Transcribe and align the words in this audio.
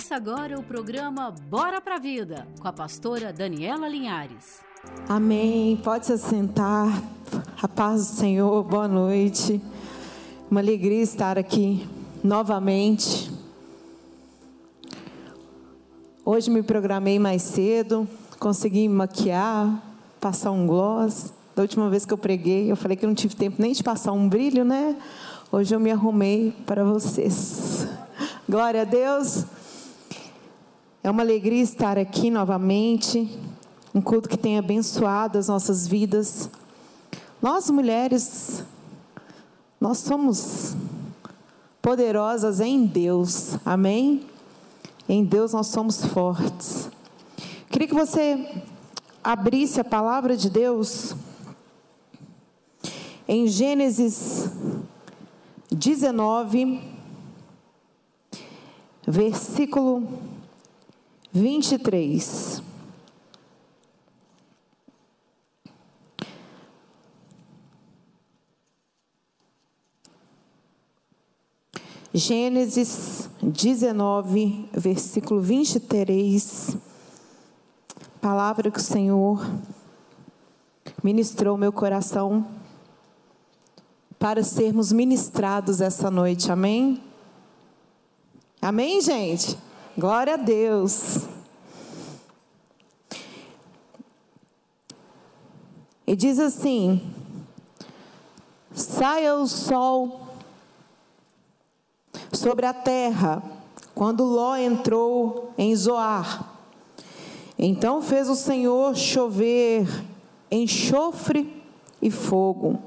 Ouça 0.00 0.16
agora 0.16 0.58
o 0.58 0.62
programa 0.62 1.30
Bora 1.50 1.78
pra 1.78 1.98
Vida, 1.98 2.48
com 2.58 2.66
a 2.66 2.72
pastora 2.72 3.34
Daniela 3.34 3.86
Linhares. 3.86 4.60
Amém. 5.06 5.76
Pode 5.76 6.06
se 6.06 6.14
assentar. 6.14 7.02
A 7.60 7.68
paz 7.68 8.06
do 8.06 8.16
Senhor, 8.16 8.64
boa 8.64 8.88
noite. 8.88 9.60
Uma 10.50 10.60
alegria 10.60 11.02
estar 11.02 11.38
aqui 11.38 11.86
novamente. 12.24 13.30
Hoje 16.24 16.50
me 16.50 16.62
programei 16.62 17.18
mais 17.18 17.42
cedo, 17.42 18.08
consegui 18.38 18.88
me 18.88 18.94
maquiar, 18.94 19.82
passar 20.18 20.50
um 20.50 20.66
gloss. 20.66 21.34
Da 21.54 21.60
última 21.60 21.90
vez 21.90 22.06
que 22.06 22.14
eu 22.14 22.18
preguei, 22.18 22.72
eu 22.72 22.76
falei 22.76 22.96
que 22.96 23.06
não 23.06 23.14
tive 23.14 23.36
tempo 23.36 23.60
nem 23.60 23.72
de 23.72 23.82
passar 23.82 24.12
um 24.12 24.26
brilho, 24.26 24.64
né? 24.64 24.96
Hoje 25.52 25.74
eu 25.74 25.78
me 25.78 25.90
arrumei 25.90 26.56
para 26.64 26.84
vocês. 26.84 27.86
Glória 28.48 28.80
a 28.80 28.84
Deus. 28.84 29.59
É 31.02 31.10
uma 31.10 31.22
alegria 31.22 31.62
estar 31.62 31.96
aqui 31.96 32.30
novamente. 32.30 33.26
Um 33.94 34.02
culto 34.02 34.28
que 34.28 34.36
tem 34.36 34.58
abençoado 34.58 35.38
as 35.38 35.48
nossas 35.48 35.88
vidas. 35.88 36.50
Nós 37.40 37.70
mulheres, 37.70 38.62
nós 39.80 39.96
somos 39.96 40.76
poderosas 41.80 42.60
em 42.60 42.84
Deus. 42.84 43.56
Amém? 43.64 44.26
Em 45.08 45.24
Deus 45.24 45.54
nós 45.54 45.68
somos 45.68 46.04
fortes. 46.04 46.90
Queria 47.70 47.88
que 47.88 47.94
você 47.94 48.62
abrisse 49.24 49.80
a 49.80 49.84
palavra 49.84 50.36
de 50.36 50.50
Deus 50.50 51.14
em 53.26 53.46
Gênesis 53.46 54.50
19, 55.72 56.78
versículo 59.06 60.29
23. 61.32 62.62
Gênesis 72.12 73.30
19, 73.40 74.68
versículo 74.72 75.40
23. 75.40 76.76
Palavra 78.20 78.68
que 78.68 78.80
o 78.80 78.82
Senhor 78.82 79.48
ministrou 81.02 81.56
meu 81.56 81.72
coração 81.72 82.44
para 84.18 84.42
sermos 84.42 84.90
ministrados 84.90 85.80
essa 85.80 86.10
noite. 86.10 86.50
Amém? 86.50 87.00
Amém, 88.60 89.00
gente? 89.00 89.56
Glória 89.96 90.34
a 90.34 90.36
Deus. 90.36 91.26
E 96.06 96.16
diz 96.16 96.38
assim: 96.38 97.14
Saia 98.72 99.34
o 99.34 99.46
sol 99.46 100.28
sobre 102.32 102.66
a 102.66 102.72
terra, 102.72 103.42
quando 103.94 104.24
Ló 104.24 104.56
entrou 104.56 105.52
em 105.58 105.74
Zoar. 105.74 106.48
Então 107.58 108.00
fez 108.00 108.28
o 108.28 108.34
Senhor 108.34 108.96
chover 108.96 109.86
enxofre 110.50 111.62
e 112.02 112.10
fogo 112.10 112.80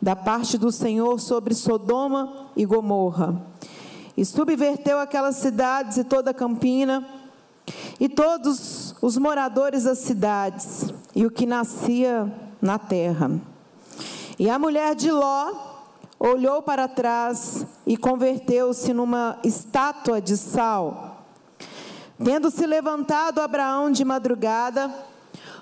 da 0.00 0.14
parte 0.14 0.56
do 0.56 0.70
Senhor 0.70 1.18
sobre 1.18 1.54
Sodoma 1.54 2.50
e 2.56 2.64
Gomorra. 2.64 3.44
E 4.18 4.24
subverteu 4.24 4.98
aquelas 4.98 5.36
cidades 5.36 5.96
e 5.96 6.02
toda 6.02 6.32
a 6.32 6.34
campina, 6.34 7.06
e 8.00 8.08
todos 8.08 8.96
os 9.00 9.16
moradores 9.16 9.84
das 9.84 9.98
cidades, 9.98 10.92
e 11.14 11.24
o 11.24 11.30
que 11.30 11.46
nascia 11.46 12.28
na 12.60 12.80
terra. 12.80 13.30
E 14.36 14.50
a 14.50 14.58
mulher 14.58 14.96
de 14.96 15.12
Ló 15.12 15.52
olhou 16.18 16.60
para 16.60 16.88
trás 16.88 17.64
e 17.86 17.96
converteu-se 17.96 18.92
numa 18.92 19.38
estátua 19.44 20.20
de 20.20 20.36
sal. 20.36 21.24
Tendo 22.20 22.50
se 22.50 22.66
levantado 22.66 23.40
Abraão 23.40 23.88
de 23.88 24.04
madrugada, 24.04 24.92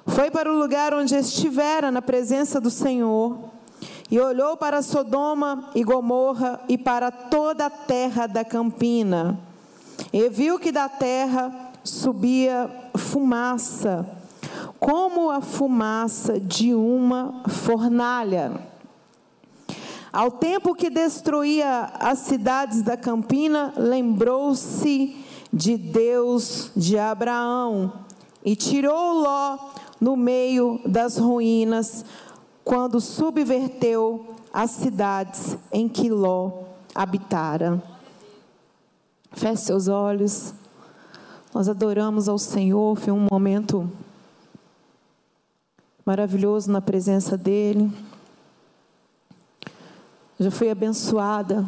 foi 0.06 0.30
para 0.30 0.50
o 0.50 0.58
lugar 0.58 0.94
onde 0.94 1.14
estivera 1.14 1.90
na 1.90 2.00
presença 2.00 2.58
do 2.58 2.70
Senhor 2.70 3.50
e 4.10 4.20
olhou 4.20 4.56
para 4.56 4.82
Sodoma 4.82 5.70
e 5.74 5.82
Gomorra 5.82 6.60
e 6.68 6.78
para 6.78 7.10
toda 7.10 7.66
a 7.66 7.70
terra 7.70 8.26
da 8.26 8.44
campina. 8.44 9.38
E 10.12 10.28
viu 10.28 10.58
que 10.58 10.70
da 10.70 10.88
terra 10.88 11.72
subia 11.82 12.70
fumaça, 12.96 14.06
como 14.78 15.30
a 15.30 15.40
fumaça 15.40 16.38
de 16.38 16.74
uma 16.74 17.42
fornalha. 17.48 18.52
Ao 20.12 20.30
tempo 20.30 20.74
que 20.74 20.88
destruía 20.88 21.90
as 21.98 22.20
cidades 22.20 22.82
da 22.82 22.96
campina, 22.96 23.74
lembrou-se 23.76 25.16
de 25.52 25.76
Deus 25.76 26.70
de 26.76 26.98
Abraão 26.98 27.92
e 28.44 28.54
tirou 28.54 29.14
Ló 29.14 29.58
no 30.00 30.16
meio 30.16 30.80
das 30.84 31.18
ruínas 31.18 32.04
quando 32.66 33.00
subverteu 33.00 34.34
as 34.52 34.72
cidades 34.72 35.56
em 35.70 35.88
que 35.88 36.10
Ló 36.10 36.64
habitara. 36.92 37.80
Feche 39.30 39.62
seus 39.62 39.86
olhos. 39.86 40.52
Nós 41.54 41.68
adoramos 41.68 42.28
ao 42.28 42.36
Senhor, 42.38 42.96
foi 42.96 43.12
um 43.12 43.24
momento 43.30 43.88
maravilhoso 46.04 46.72
na 46.72 46.80
presença 46.80 47.38
dEle. 47.38 47.88
Já 50.36 50.50
fui 50.50 50.68
abençoada 50.68 51.64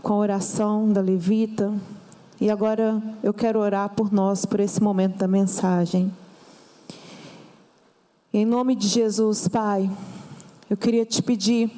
com 0.00 0.14
a 0.14 0.16
oração 0.16 0.90
da 0.90 1.02
levita. 1.02 1.74
E 2.40 2.50
agora 2.50 3.02
eu 3.22 3.34
quero 3.34 3.58
orar 3.58 3.90
por 3.90 4.10
nós, 4.10 4.46
por 4.46 4.60
esse 4.60 4.82
momento 4.82 5.18
da 5.18 5.28
mensagem. 5.28 6.10
Em 8.36 8.44
nome 8.44 8.74
de 8.76 8.86
Jesus, 8.86 9.48
Pai, 9.48 9.90
eu 10.68 10.76
queria 10.76 11.06
te 11.06 11.22
pedir 11.22 11.70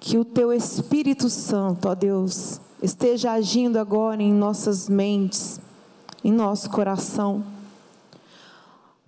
que 0.00 0.18
o 0.18 0.24
teu 0.24 0.52
Espírito 0.52 1.30
Santo, 1.30 1.88
ó 1.88 1.94
Deus, 1.94 2.60
esteja 2.82 3.30
agindo 3.30 3.78
agora 3.78 4.20
em 4.20 4.32
nossas 4.32 4.88
mentes, 4.88 5.60
em 6.24 6.32
nosso 6.32 6.68
coração, 6.70 7.44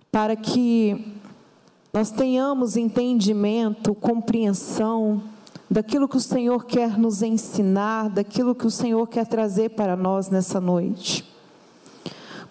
para 0.09 0.37
que 0.37 1.13
nós 1.91 2.11
tenhamos 2.11 2.77
entendimento, 2.77 3.93
compreensão 3.93 5.21
daquilo 5.69 6.07
que 6.07 6.15
o 6.15 6.21
Senhor 6.21 6.63
quer 6.63 6.97
nos 6.97 7.21
ensinar, 7.21 8.09
daquilo 8.09 8.55
que 8.55 8.65
o 8.65 8.71
Senhor 8.71 9.05
quer 9.07 9.27
trazer 9.27 9.71
para 9.71 9.97
nós 9.97 10.29
nessa 10.29 10.61
noite. 10.61 11.25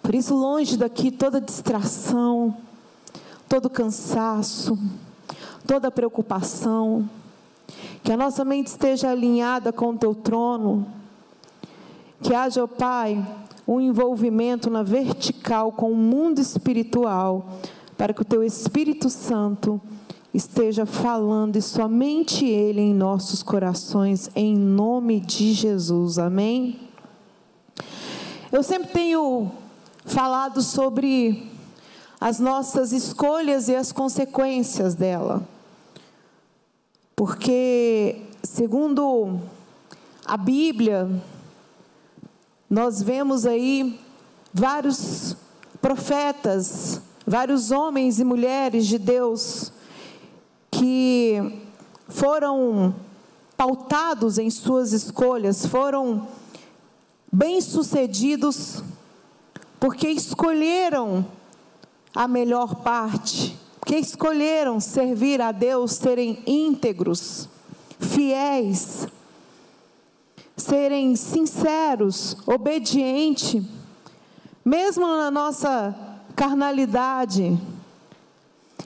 Por 0.03 0.13
isso, 0.13 0.35
longe 0.35 0.77
daqui 0.77 1.09
toda 1.09 1.41
distração, 1.41 2.55
todo 3.47 3.69
cansaço, 3.69 4.77
toda 5.65 5.91
preocupação, 5.91 7.09
que 8.03 8.11
a 8.11 8.17
nossa 8.17 8.45
mente 8.45 8.67
esteja 8.67 9.09
alinhada 9.09 9.71
com 9.71 9.89
o 9.89 9.97
teu 9.97 10.13
trono, 10.13 10.87
que 12.21 12.33
haja, 12.33 12.63
ó 12.63 12.67
Pai, 12.67 13.25
um 13.67 13.81
envolvimento 13.81 14.69
na 14.69 14.81
vertical 14.81 15.71
com 15.71 15.91
o 15.91 15.95
mundo 15.95 16.39
espiritual, 16.39 17.49
para 17.97 18.13
que 18.13 18.21
o 18.21 18.25
teu 18.25 18.43
Espírito 18.43 19.09
Santo 19.09 19.81
esteja 20.33 20.85
falando 20.85 21.55
e 21.55 21.61
somente 21.61 22.45
Ele 22.45 22.79
em 22.79 22.93
nossos 22.93 23.41
corações, 23.41 24.29
em 24.35 24.55
nome 24.55 25.19
de 25.19 25.51
Jesus, 25.51 26.19
amém? 26.19 26.79
Eu 28.51 28.63
sempre 28.63 28.89
tenho 28.89 29.51
falado 30.05 30.61
sobre 30.61 31.56
as 32.19 32.39
nossas 32.39 32.91
escolhas 32.91 33.67
e 33.69 33.75
as 33.75 33.91
consequências 33.91 34.95
dela. 34.95 35.47
Porque, 37.15 38.21
segundo 38.43 39.39
a 40.25 40.35
Bíblia, 40.35 41.09
nós 42.69 43.01
vemos 43.01 43.45
aí 43.45 43.99
vários 44.53 45.35
profetas, 45.81 47.01
vários 47.25 47.71
homens 47.71 48.19
e 48.19 48.23
mulheres 48.23 48.87
de 48.87 48.97
Deus 48.97 49.71
que 50.71 51.61
foram 52.09 52.95
pautados 53.55 54.37
em 54.37 54.49
suas 54.49 54.91
escolhas, 54.91 55.65
foram 55.65 56.27
bem-sucedidos 57.31 58.83
porque 59.79 60.09
escolheram 60.09 61.25
a 62.17 62.27
melhor 62.27 62.77
parte, 62.77 63.55
que 63.85 63.95
escolheram 63.95 64.79
servir 64.79 65.39
a 65.39 65.51
Deus, 65.51 65.91
serem 65.91 66.41
íntegros, 66.47 67.47
fiéis. 67.99 69.07
serem 70.57 71.15
sinceros, 71.15 72.35
obedientes, 72.47 73.63
mesmo 74.65 75.05
na 75.05 75.29
nossa 75.29 75.95
carnalidade, 76.35 77.55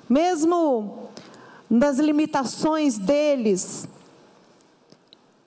mesmo 0.10 1.08
nas 1.70 2.00
limitações 2.00 2.98
deles, 2.98 3.88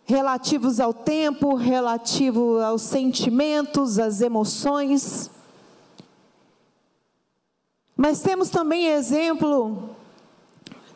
relativos 0.06 0.80
ao 0.80 0.94
tempo, 0.94 1.54
relativo 1.54 2.60
aos 2.60 2.80
sentimentos, 2.80 3.98
às 3.98 4.22
emoções. 4.22 5.33
Mas 7.96 8.20
temos 8.20 8.50
também 8.50 8.88
exemplo 8.88 9.90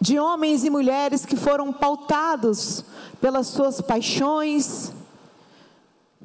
de 0.01 0.19
homens 0.19 0.65
e 0.65 0.71
mulheres 0.71 1.25
que 1.25 1.37
foram 1.37 1.73
pautados 1.73 2.85
pelas 3.21 3.47
suas 3.49 3.81
paixões, 3.81 4.93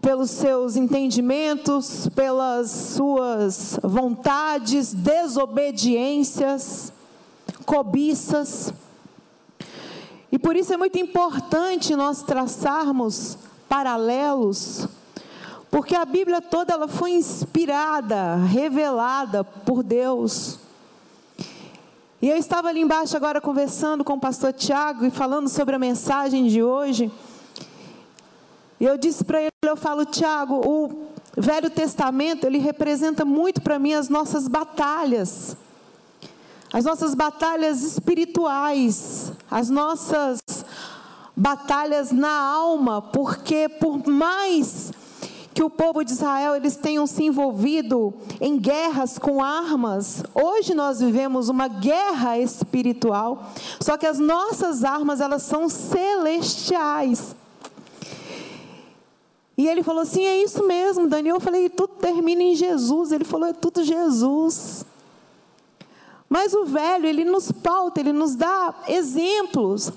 pelos 0.01 0.31
seus 0.31 0.75
entendimentos, 0.75 2.09
pelas 2.09 2.69
suas 2.69 3.79
vontades, 3.81 4.93
desobediências, 4.93 6.91
cobiças. 7.65 8.73
E 10.31 10.37
por 10.37 10.55
isso 10.55 10.73
é 10.73 10.77
muito 10.77 10.97
importante 10.97 11.95
nós 11.95 12.21
traçarmos 12.21 13.37
paralelos, 13.69 14.87
porque 15.71 15.95
a 15.95 16.05
Bíblia 16.05 16.41
toda 16.41 16.73
ela 16.73 16.87
foi 16.87 17.11
inspirada, 17.11 18.35
revelada 18.35 19.43
por 19.43 19.83
Deus. 19.83 20.62
E 22.23 22.29
eu 22.29 22.37
estava 22.37 22.69
ali 22.69 22.79
embaixo 22.79 23.17
agora 23.17 23.41
conversando 23.41 24.01
com 24.01 24.13
o 24.13 24.17
pastor 24.17 24.53
Tiago 24.53 25.05
e 25.05 25.11
falando 25.11 25.49
sobre 25.49 25.75
a 25.75 25.77
mensagem 25.77 26.47
de 26.47 26.63
hoje. 26.63 27.11
E 28.79 28.85
eu 28.85 28.97
disse 28.97 29.25
para 29.25 29.41
ele, 29.41 29.51
eu 29.61 29.75
falo, 29.75 30.05
Tiago, 30.05 30.55
o 30.65 31.09
Velho 31.35 31.69
Testamento, 31.69 32.45
ele 32.45 32.59
representa 32.59 33.25
muito 33.25 33.59
para 33.59 33.77
mim 33.77 33.93
as 33.93 34.07
nossas 34.07 34.47
batalhas. 34.47 35.57
As 36.71 36.85
nossas 36.85 37.13
batalhas 37.13 37.83
espirituais, 37.83 39.33
as 39.51 39.69
nossas 39.69 40.39
batalhas 41.35 42.13
na 42.13 42.31
alma, 42.31 43.01
porque 43.01 43.67
por 43.67 44.07
mais 44.07 44.93
que 45.53 45.63
o 45.63 45.69
povo 45.69 46.03
de 46.03 46.11
Israel 46.11 46.55
eles 46.55 46.75
tenham 46.75 47.05
se 47.05 47.23
envolvido 47.23 48.13
em 48.41 48.57
guerras 48.57 49.19
com 49.19 49.43
armas. 49.43 50.23
Hoje 50.33 50.73
nós 50.73 50.99
vivemos 50.99 51.47
uma 51.47 51.67
guerra 51.67 52.39
espiritual, 52.39 53.51
só 53.79 53.95
que 53.95 54.07
as 54.07 54.19
nossas 54.19 54.83
armas 54.83 55.21
elas 55.21 55.43
são 55.43 55.69
celestiais. 55.69 57.35
E 59.55 59.67
ele 59.67 59.83
falou 59.83 60.01
assim: 60.01 60.25
é 60.25 60.41
isso 60.41 60.65
mesmo, 60.65 61.07
Daniel. 61.07 61.35
Eu 61.35 61.41
falei: 61.41 61.69
tudo 61.69 61.93
termina 61.99 62.41
em 62.41 62.55
Jesus. 62.55 63.11
Ele 63.11 63.23
falou: 63.23 63.47
é 63.47 63.53
tudo 63.53 63.83
Jesus. 63.83 64.83
Mas 66.27 66.53
o 66.55 66.65
velho, 66.65 67.05
ele 67.05 67.23
nos 67.23 67.51
pauta, 67.51 67.99
ele 67.99 68.11
nos 68.11 68.35
dá 68.35 68.73
exemplos. 68.87 69.91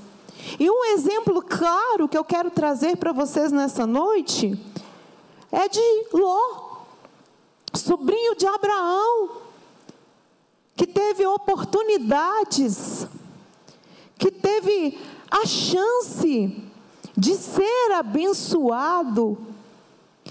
E 0.61 0.71
um 0.71 0.85
exemplo 0.93 1.41
claro 1.41 2.07
que 2.07 2.17
eu 2.17 2.25
quero 2.25 2.51
trazer 2.51 2.99
para 2.99 3.11
vocês 3.11 3.51
nessa 3.51 3.87
noite 3.87 4.59
é 5.51 5.69
de 5.69 6.07
Ló, 6.13 6.77
sobrinho 7.75 8.35
de 8.35 8.47
Abraão, 8.47 9.43
que 10.75 10.87
teve 10.87 11.25
oportunidades, 11.27 13.07
que 14.19 14.31
teve 14.31 14.99
a 15.31 15.47
chance 15.47 16.63
de 17.17 17.35
ser 17.35 17.93
abençoado, 17.93 19.39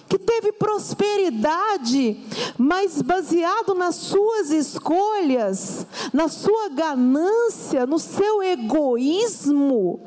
que 0.07 0.19
teve 0.19 0.51
prosperidade, 0.51 2.23
mas 2.57 3.01
baseado 3.01 3.73
nas 3.73 3.95
suas 3.95 4.51
escolhas, 4.51 5.87
na 6.13 6.27
sua 6.27 6.69
ganância, 6.69 7.87
no 7.87 7.97
seu 7.97 8.43
egoísmo, 8.43 9.99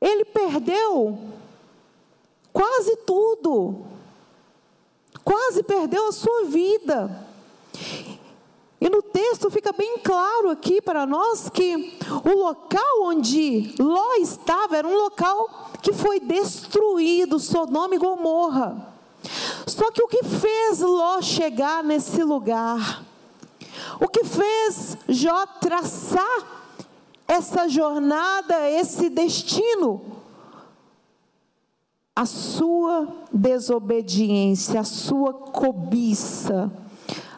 ele 0.00 0.24
perdeu 0.24 1.18
quase 2.58 2.96
tudo, 3.06 3.86
quase 5.22 5.62
perdeu 5.62 6.08
a 6.08 6.12
sua 6.12 6.46
vida. 6.46 7.24
E 8.80 8.90
no 8.90 9.00
texto 9.00 9.48
fica 9.48 9.70
bem 9.72 9.98
claro 9.98 10.50
aqui 10.50 10.82
para 10.82 11.06
nós 11.06 11.48
que 11.48 11.96
o 12.24 12.36
local 12.36 13.02
onde 13.02 13.74
Ló 13.78 14.14
estava 14.14 14.76
era 14.76 14.88
um 14.88 14.96
local 14.96 15.70
que 15.80 15.92
foi 15.92 16.18
destruído, 16.18 17.38
Sodoma 17.38 17.94
e 17.94 17.98
Gomorra. 17.98 18.92
Só 19.64 19.92
que 19.92 20.02
o 20.02 20.08
que 20.08 20.24
fez 20.24 20.80
Ló 20.80 21.22
chegar 21.22 21.84
nesse 21.84 22.24
lugar? 22.24 23.04
O 24.00 24.08
que 24.08 24.24
fez 24.24 24.98
Jó 25.08 25.46
traçar 25.60 26.74
essa 27.28 27.68
jornada, 27.68 28.68
esse 28.68 29.08
destino? 29.08 30.17
A 32.18 32.26
sua 32.26 33.06
desobediência, 33.32 34.80
a 34.80 34.84
sua 34.84 35.32
cobiça 35.32 36.70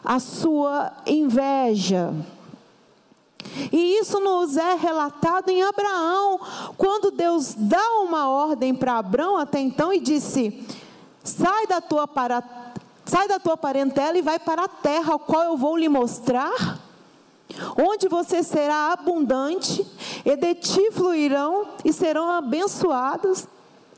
a 0.03 0.19
sua 0.19 0.91
inveja. 1.05 2.13
E 3.71 3.99
isso 3.99 4.19
nos 4.19 4.55
é 4.57 4.75
relatado 4.75 5.49
em 5.49 5.61
Abraão, 5.63 6.39
quando 6.77 7.11
Deus 7.11 7.53
dá 7.57 7.99
uma 8.01 8.29
ordem 8.29 8.73
para 8.73 8.97
Abraão 8.97 9.37
até 9.37 9.59
então 9.59 9.93
e 9.93 9.99
disse: 9.99 10.65
Sai 11.23 11.67
da 11.67 11.81
tua 11.81 12.07
para, 12.07 12.43
sai 13.05 13.27
da 13.27 13.39
tua 13.39 13.57
parentela 13.57 14.17
e 14.17 14.21
vai 14.21 14.39
para 14.39 14.65
a 14.65 14.67
terra, 14.67 15.15
a 15.15 15.19
qual 15.19 15.43
eu 15.43 15.57
vou 15.57 15.75
lhe 15.75 15.89
mostrar, 15.89 16.79
onde 17.77 18.07
você 18.07 18.43
será 18.43 18.93
abundante, 18.93 19.85
e 20.23 20.35
de 20.35 20.55
ti 20.55 20.91
fluirão 20.91 21.67
e 21.83 21.91
serão 21.91 22.29
abençoadas 22.31 23.47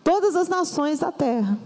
todas 0.04 0.36
as 0.36 0.48
nações 0.48 1.00
da 1.00 1.12
terra. 1.12 1.58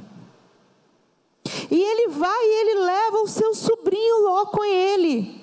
E 1.71 1.81
ele 1.81 2.09
vai 2.09 2.45
e 2.45 2.61
ele 2.61 2.79
leva 2.81 3.17
o 3.21 3.27
seu 3.27 3.53
sobrinho 3.53 4.23
Ló 4.23 4.45
com 4.45 4.63
ele. 4.63 5.37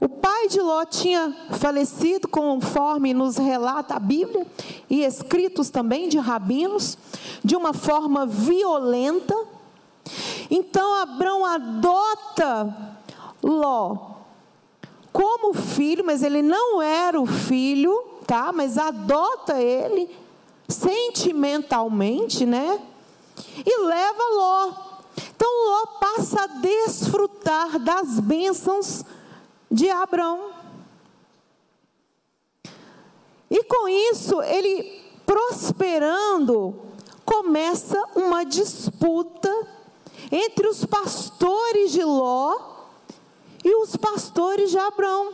O 0.00 0.08
pai 0.08 0.48
de 0.48 0.60
Ló 0.60 0.84
tinha 0.84 1.34
falecido, 1.58 2.26
conforme 2.26 3.12
nos 3.12 3.36
relata 3.36 3.94
a 3.94 3.98
Bíblia, 3.98 4.46
e 4.88 5.04
escritos 5.04 5.68
também 5.68 6.08
de 6.08 6.18
rabinos, 6.18 6.96
de 7.44 7.54
uma 7.54 7.74
forma 7.74 8.24
violenta. 8.24 9.34
Então 10.50 10.94
Abraão 11.02 11.44
adota 11.44 12.96
Ló 13.42 14.10
como 15.12 15.52
filho, 15.52 16.04
mas 16.04 16.22
ele 16.22 16.40
não 16.40 16.80
era 16.80 17.20
o 17.20 17.26
filho, 17.26 18.04
tá? 18.26 18.52
Mas 18.52 18.78
adota 18.78 19.60
ele 19.60 20.08
sentimentalmente, 20.70 22.46
né? 22.46 22.80
e 23.64 23.84
leva 23.84 24.22
Ló. 24.34 24.72
Então 25.34 25.48
Ló 25.48 25.86
passa 25.98 26.42
a 26.42 26.46
desfrutar 26.46 27.78
das 27.78 28.20
bênçãos 28.20 29.04
de 29.70 29.88
Abraão. 29.90 30.50
E 33.50 33.64
com 33.64 33.88
isso, 33.88 34.40
ele 34.42 35.00
prosperando, 35.26 36.74
começa 37.24 38.00
uma 38.14 38.44
disputa 38.44 39.50
entre 40.30 40.68
os 40.68 40.84
pastores 40.84 41.90
de 41.92 42.04
Ló 42.04 42.56
e 43.64 43.74
os 43.82 43.96
pastores 43.96 44.70
de 44.70 44.78
Abraão. 44.78 45.32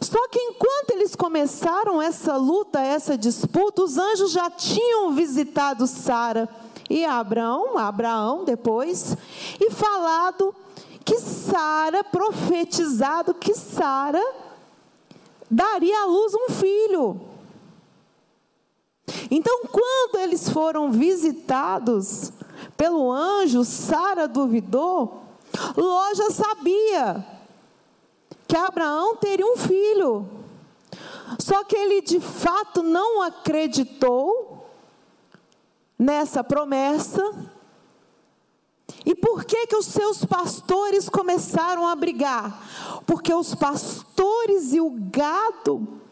Só 0.00 0.28
que 0.28 0.38
enquanto 0.38 0.90
eles 0.90 1.14
começaram 1.14 2.00
essa 2.00 2.36
luta, 2.36 2.80
essa 2.80 3.16
disputa, 3.16 3.82
os 3.82 3.98
anjos 3.98 4.32
já 4.32 4.50
tinham 4.50 5.12
visitado 5.12 5.86
Sara 5.86 6.48
e 6.88 7.04
Abraão, 7.04 7.78
Abraão 7.78 8.44
depois, 8.44 9.16
e 9.60 9.70
falado 9.70 10.54
que 11.04 11.18
Sara, 11.18 12.02
profetizado 12.04 13.34
que 13.34 13.54
Sara 13.54 14.22
daria 15.50 16.02
à 16.02 16.06
luz 16.06 16.32
um 16.34 16.50
filho. 16.50 17.20
Então, 19.30 19.62
quando 19.70 20.20
eles 20.22 20.48
foram 20.48 20.90
visitados 20.90 22.32
pelo 22.76 23.10
anjo, 23.10 23.64
Sara 23.64 24.26
duvidou, 24.26 25.22
Ló 25.76 26.14
já 26.14 26.30
sabia 26.30 27.33
que 28.46 28.56
Abraão 28.56 29.16
teria 29.16 29.46
um 29.46 29.56
filho. 29.56 30.28
Só 31.38 31.64
que 31.64 31.76
ele 31.76 32.02
de 32.02 32.20
fato 32.20 32.82
não 32.82 33.22
acreditou 33.22 34.68
nessa 35.98 36.44
promessa. 36.44 37.22
E 39.04 39.14
por 39.14 39.44
que 39.44 39.66
que 39.66 39.76
os 39.76 39.86
seus 39.86 40.24
pastores 40.24 41.08
começaram 41.08 41.86
a 41.86 41.94
brigar? 41.94 43.02
Porque 43.06 43.32
os 43.32 43.54
pastores 43.54 44.72
e 44.72 44.80
o 44.80 44.90
gado 44.90 46.02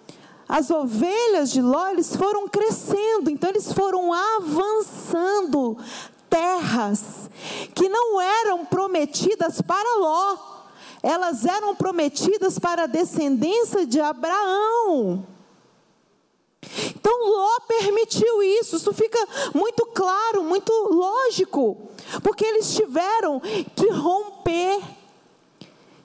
as 0.53 0.71
ovelhas 0.71 1.51
de 1.51 1.63
Ló, 1.63 1.89
eles 1.89 2.15
foram 2.15 2.47
crescendo, 2.47 3.31
então 3.31 3.49
eles 3.49 3.73
foram 3.73 4.13
avançando 4.13 5.79
terras 6.29 7.31
que 7.75 7.89
não 7.89 8.21
eram 8.21 8.63
prometidas 8.67 9.63
para 9.63 9.97
Ló, 9.97 10.37
elas 11.03 11.45
eram 11.45 11.75
prometidas 11.75 12.59
para 12.59 12.85
a 12.85 12.87
descendência 12.87 13.85
de 13.85 14.01
Abraão. 14.01 15.27
Então 16.95 17.29
Ló 17.29 17.61
permitiu 17.67 18.43
isso, 18.43 18.77
isso 18.77 18.93
fica 18.93 19.19
muito 19.53 19.85
claro, 19.87 20.45
muito 20.45 20.73
lógico, 20.91 21.77
porque 22.23 22.45
eles 22.45 22.75
tiveram 22.75 23.41
que 23.75 23.91
romper. 23.91 24.81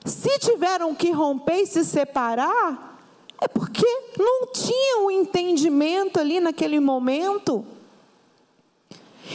Se 0.04 0.38
tiveram 0.38 0.94
que 0.94 1.10
romper 1.12 1.60
e 1.60 1.66
se 1.66 1.84
separar, 1.84 2.98
é 3.40 3.46
porque 3.46 3.86
não 4.18 4.46
tinham 4.46 5.06
um 5.06 5.10
entendimento 5.10 6.18
ali 6.18 6.40
naquele 6.40 6.80
momento. 6.80 7.64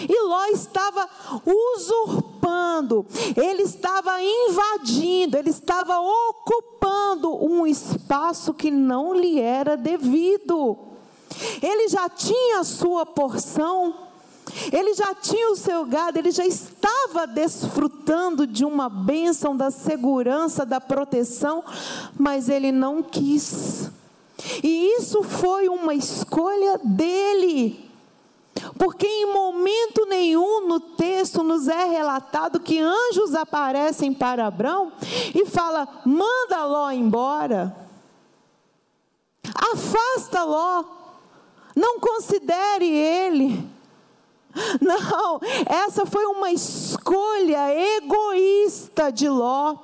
E 0.07 0.27
Ló 0.27 0.45
estava 0.47 1.07
usurpando, 1.75 3.05
ele 3.35 3.63
estava 3.63 4.21
invadindo, 4.21 5.37
ele 5.37 5.49
estava 5.49 5.99
ocupando 5.99 7.43
um 7.43 7.65
espaço 7.67 8.53
que 8.53 8.71
não 8.71 9.13
lhe 9.13 9.39
era 9.39 9.77
devido. 9.77 10.77
Ele 11.61 11.87
já 11.87 12.09
tinha 12.09 12.59
a 12.59 12.63
sua 12.63 13.05
porção, 13.05 13.95
ele 14.71 14.93
já 14.93 15.15
tinha 15.15 15.51
o 15.51 15.55
seu 15.55 15.85
gado, 15.85 16.17
ele 16.17 16.31
já 16.31 16.45
estava 16.45 17.25
desfrutando 17.25 18.45
de 18.45 18.65
uma 18.65 18.89
bênção 18.89 19.55
da 19.55 19.71
segurança, 19.71 20.65
da 20.65 20.81
proteção, 20.81 21.63
mas 22.17 22.49
ele 22.49 22.71
não 22.71 23.01
quis. 23.01 23.89
E 24.63 24.95
isso 24.97 25.23
foi 25.23 25.69
uma 25.69 25.93
escolha 25.93 26.79
dele. 26.83 27.82
Porque 28.77 29.07
em 29.07 29.31
momento 29.33 30.05
nenhum 30.05 30.67
no 30.67 30.79
texto 30.79 31.43
nos 31.43 31.67
é 31.67 31.85
relatado 31.85 32.59
que 32.59 32.79
anjos 32.79 33.33
aparecem 33.33 34.13
para 34.13 34.47
Abraão 34.47 34.91
e 35.33 35.45
fala: 35.45 35.87
"Manda 36.05 36.65
Ló 36.65 36.91
embora". 36.91 37.75
Afasta 39.71 40.43
Ló. 40.43 40.83
Não 41.75 41.99
considere 41.99 42.87
ele. 42.87 43.73
Não, 44.79 45.39
essa 45.65 46.05
foi 46.05 46.25
uma 46.25 46.51
escolha 46.51 47.73
egoísta 47.97 49.11
de 49.11 49.27
Ló. 49.27 49.75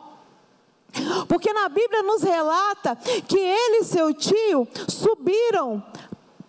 Porque 1.28 1.54
na 1.54 1.70
Bíblia 1.70 2.02
nos 2.04 2.24
relata 2.24 2.96
que 2.96 3.38
ele 3.38 3.78
e 3.78 3.84
seu 3.84 4.14
tio 4.14 4.68
subiram 4.88 5.84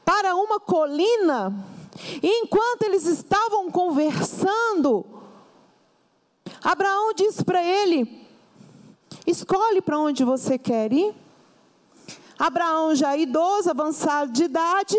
para 0.05 0.35
uma 0.35 0.59
colina, 0.59 1.55
e 2.23 2.43
enquanto 2.43 2.83
eles 2.83 3.05
estavam 3.07 3.71
conversando, 3.71 5.05
Abraão 6.63 7.13
disse 7.15 7.45
para 7.45 7.63
ele: 7.63 8.27
Escolhe 9.27 9.81
para 9.81 9.99
onde 9.99 10.25
você 10.25 10.59
quer 10.59 10.93
ir. 10.93 11.15
Abraão, 12.39 12.95
já 12.95 13.17
idoso, 13.17 13.71
avançado 13.71 14.33
de 14.33 14.45
idade, 14.45 14.97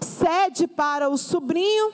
cede 0.00 0.68
para 0.68 1.08
o 1.08 1.18
sobrinho, 1.18 1.92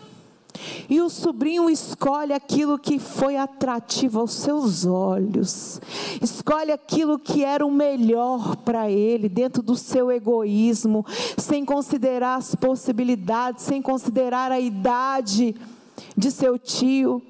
e 0.89 1.01
o 1.01 1.09
sobrinho 1.09 1.69
escolhe 1.71 2.33
aquilo 2.33 2.79
que 2.79 2.99
foi 2.99 3.37
atrativo 3.37 4.21
aos 4.21 4.33
seus 4.33 4.85
olhos, 4.85 5.81
escolhe 6.21 6.73
aquilo 6.73 7.19
que 7.19 7.45
era 7.45 7.65
o 7.67 7.71
melhor 7.71 8.57
para 8.57 8.91
ele, 8.91 9.29
dentro 9.29 9.63
do 9.63 9.77
seu 9.77 10.11
egoísmo, 10.11 11.05
sem 11.37 11.65
considerar 11.65 12.37
as 12.37 12.55
possibilidades, 12.55 13.65
sem 13.65 13.81
considerar 13.81 14.51
a 14.53 14.61
idade 14.61 15.55
de 16.17 16.31
seu 16.31 16.59
tio. 16.59 17.23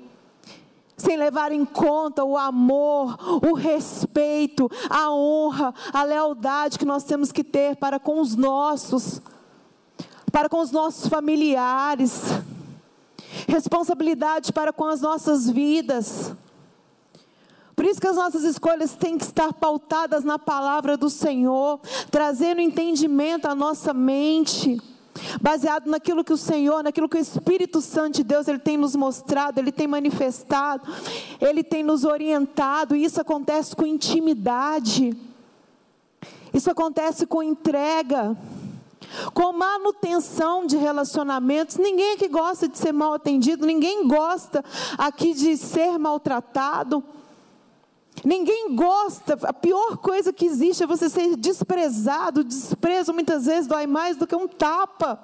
Sem 0.97 1.17
levar 1.17 1.51
em 1.51 1.65
conta 1.65 2.23
o 2.23 2.37
amor, 2.37 3.17
o 3.43 3.55
respeito, 3.55 4.71
a 4.91 5.11
honra, 5.11 5.73
a 5.95 6.03
lealdade 6.03 6.79
que 6.79 6.85
nós 6.85 7.05
temos 7.05 7.33
que 7.33 7.43
ter 7.43 7.75
para 7.77 7.99
com 7.99 8.21
os 8.21 8.37
nossos 8.37 9.23
para 10.31 10.49
com 10.49 10.61
os 10.61 10.71
nossos 10.71 11.09
familiares, 11.09 12.23
responsabilidade 13.51 14.53
para 14.53 14.73
com 14.73 14.85
as 14.87 15.01
nossas 15.01 15.49
vidas. 15.49 16.33
Por 17.75 17.85
isso 17.85 18.01
que 18.01 18.07
as 18.07 18.17
nossas 18.17 18.45
escolhas 18.45 18.95
têm 18.95 19.17
que 19.17 19.25
estar 19.25 19.53
pautadas 19.55 20.23
na 20.23 20.39
palavra 20.39 20.97
do 20.97 21.09
Senhor, 21.09 21.81
trazendo 22.11 22.61
entendimento 22.61 23.47
à 23.47 23.55
nossa 23.55 23.95
mente, 23.95 24.79
baseado 25.41 25.87
naquilo 25.87 26.23
que 26.23 26.33
o 26.33 26.37
Senhor, 26.37 26.83
naquilo 26.83 27.09
que 27.09 27.17
o 27.17 27.21
Espírito 27.21 27.81
Santo 27.81 28.17
de 28.17 28.25
Deus 28.25 28.49
ele 28.49 28.59
tem 28.59 28.77
nos 28.77 28.95
mostrado, 28.95 29.59
ele 29.59 29.73
tem 29.73 29.87
manifestado, 29.87 30.87
ele 31.41 31.65
tem 31.65 31.83
nos 31.83 32.05
orientado, 32.05 32.95
e 32.95 33.05
isso 33.05 33.21
acontece 33.21 33.75
com 33.75 33.87
intimidade. 33.87 35.17
Isso 36.53 36.71
acontece 36.71 37.27
com 37.27 37.43
entrega 37.43 38.37
com 39.33 39.53
manutenção 39.53 40.67
de 40.67 40.77
relacionamentos. 40.77 41.77
Ninguém 41.77 42.15
aqui 42.15 42.29
gosta 42.29 42.69
de 42.69 42.79
ser 42.79 42.93
mal 42.93 43.15
atendido, 43.15 43.67
ninguém 43.67 44.07
gosta 44.07 44.65
aqui 44.97 45.35
de 45.35 45.57
ser 45.57 45.99
maltratado. 45.99 47.03
Ninguém 48.25 48.75
gosta, 48.75 49.39
a 49.45 49.53
pior 49.53 49.97
coisa 49.97 50.33
que 50.33 50.45
existe 50.45 50.83
é 50.83 50.87
você 50.87 51.09
ser 51.09 51.37
desprezado. 51.37 52.45
Desprezo 52.45 53.15
muitas 53.15 53.47
vezes 53.47 53.67
dói 53.67 53.87
mais 53.87 54.17
do 54.17 54.27
que 54.27 54.37
um 54.37 54.47
tapa. 54.47 55.19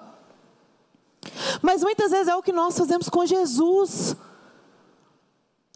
Mas 1.60 1.82
muitas 1.82 2.10
vezes 2.10 2.28
é 2.28 2.36
o 2.36 2.42
que 2.42 2.52
nós 2.52 2.78
fazemos 2.78 3.08
com 3.08 3.26
Jesus. 3.26 4.16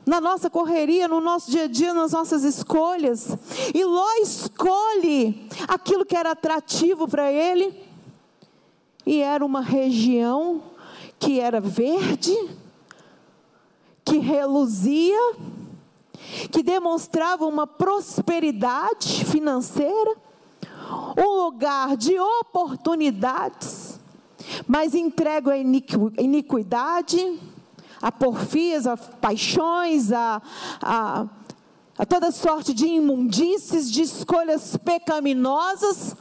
Na 0.07 0.21
nossa 0.21 0.49
correria, 0.49 1.07
no 1.07 1.21
nosso 1.21 1.51
dia 1.51 1.65
a 1.65 1.69
dia, 1.69 1.93
nas 1.93 2.13
nossas 2.13 2.43
escolhas. 2.43 3.29
E 3.75 3.85
Ló 3.85 4.09
escolhe 4.23 5.47
aquilo 5.69 6.07
que 6.07 6.17
era 6.17 6.31
atrativo 6.31 7.07
para 7.07 7.31
ele 7.31 7.90
e 9.05 9.21
era 9.21 9.45
uma 9.45 9.61
região 9.61 10.63
que 11.19 11.41
era 11.41 11.61
verde, 11.61 12.37
que 14.05 14.19
reluzia, 14.19 15.19
que 16.51 16.63
demonstrava 16.63 17.47
uma 17.47 17.67
prosperidade 17.67 19.25
financeira, 19.25 20.17
um 21.17 21.45
lugar 21.45 21.97
de 21.97 22.19
oportunidades, 22.19 24.01
mas 24.67 24.95
entregue 24.95 25.51
à 25.51 25.57
iniquidade, 25.57 27.39
a 28.01 28.11
porfias, 28.11 28.87
a 28.87 28.97
paixões, 28.97 30.11
a, 30.11 30.43
a, 30.81 31.27
a 31.99 32.07
toda 32.07 32.31
sorte 32.31 32.73
de 32.73 32.87
imundícies, 32.87 33.91
de 33.91 34.03
escolhas 34.03 34.77
pecaminosas, 34.79 36.17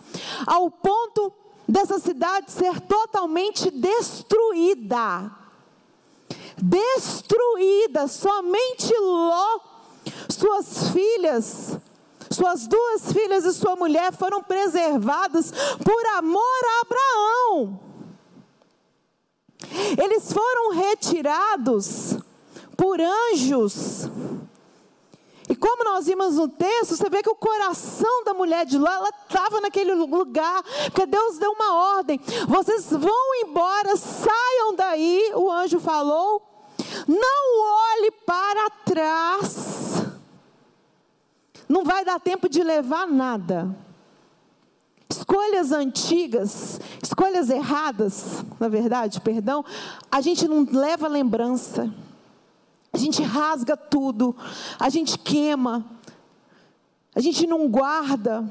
ao 0.46 0.70
ponto 0.70 1.34
dessa 1.70 2.00
cidade 2.00 2.52
ser 2.52 2.82
totalmente 2.82 3.70
destruída. 3.70 5.32
Destruída, 6.58 8.08
somente 8.08 8.94
Ló, 9.00 9.60
suas 10.30 10.90
filhas, 10.90 11.78
suas 12.30 12.68
duas 12.68 13.14
filhas 13.14 13.46
e 13.46 13.54
sua 13.54 13.76
mulher 13.76 14.12
foram 14.12 14.44
preservadas 14.44 15.54
por 15.84 16.06
amor 16.18 16.62
a 16.66 16.82
Abraão. 16.82 17.80
Eles 19.98 20.34
foram 20.34 20.74
retirados 20.74 22.18
por 22.76 23.00
anjos 23.00 24.10
como 25.60 25.84
nós 25.84 26.06
vimos 26.06 26.36
no 26.36 26.48
texto, 26.48 26.96
você 26.96 27.10
vê 27.10 27.22
que 27.22 27.30
o 27.30 27.36
coração 27.36 28.24
da 28.24 28.34
mulher 28.34 28.66
de 28.66 28.78
Ló, 28.78 28.90
ela 28.90 29.10
estava 29.10 29.60
naquele 29.62 29.94
lugar, 29.94 30.64
porque 30.86 31.06
Deus 31.06 31.38
deu 31.38 31.52
uma 31.52 31.98
ordem: 31.98 32.20
vocês 32.48 32.90
vão 32.90 33.36
embora, 33.44 33.96
saiam 33.96 34.76
daí, 34.76 35.32
o 35.36 35.52
anjo 35.52 35.80
falou, 35.80 36.42
não 37.08 37.62
olhe 37.92 38.12
para 38.26 38.70
trás, 38.86 40.04
não 41.68 41.84
vai 41.84 42.06
dar 42.06 42.20
tempo 42.20 42.48
de 42.48 42.64
levar 42.64 43.08
nada. 43.08 43.76
Escolhas 45.12 45.72
antigas, 45.72 46.80
escolhas 47.02 47.50
erradas, 47.50 48.44
na 48.60 48.68
verdade, 48.68 49.20
perdão, 49.20 49.66
a 50.12 50.22
gente 50.22 50.48
não 50.48 50.66
leva 50.72 51.08
lembrança. 51.08 51.92
A 52.92 52.98
gente 52.98 53.22
rasga 53.22 53.78
tudo, 53.78 54.36
a 54.80 54.90
gente 54.90 55.18
queima, 55.18 55.86
a 57.16 57.20
gente 57.20 57.46
não 57.46 57.68
guarda. 57.70 58.48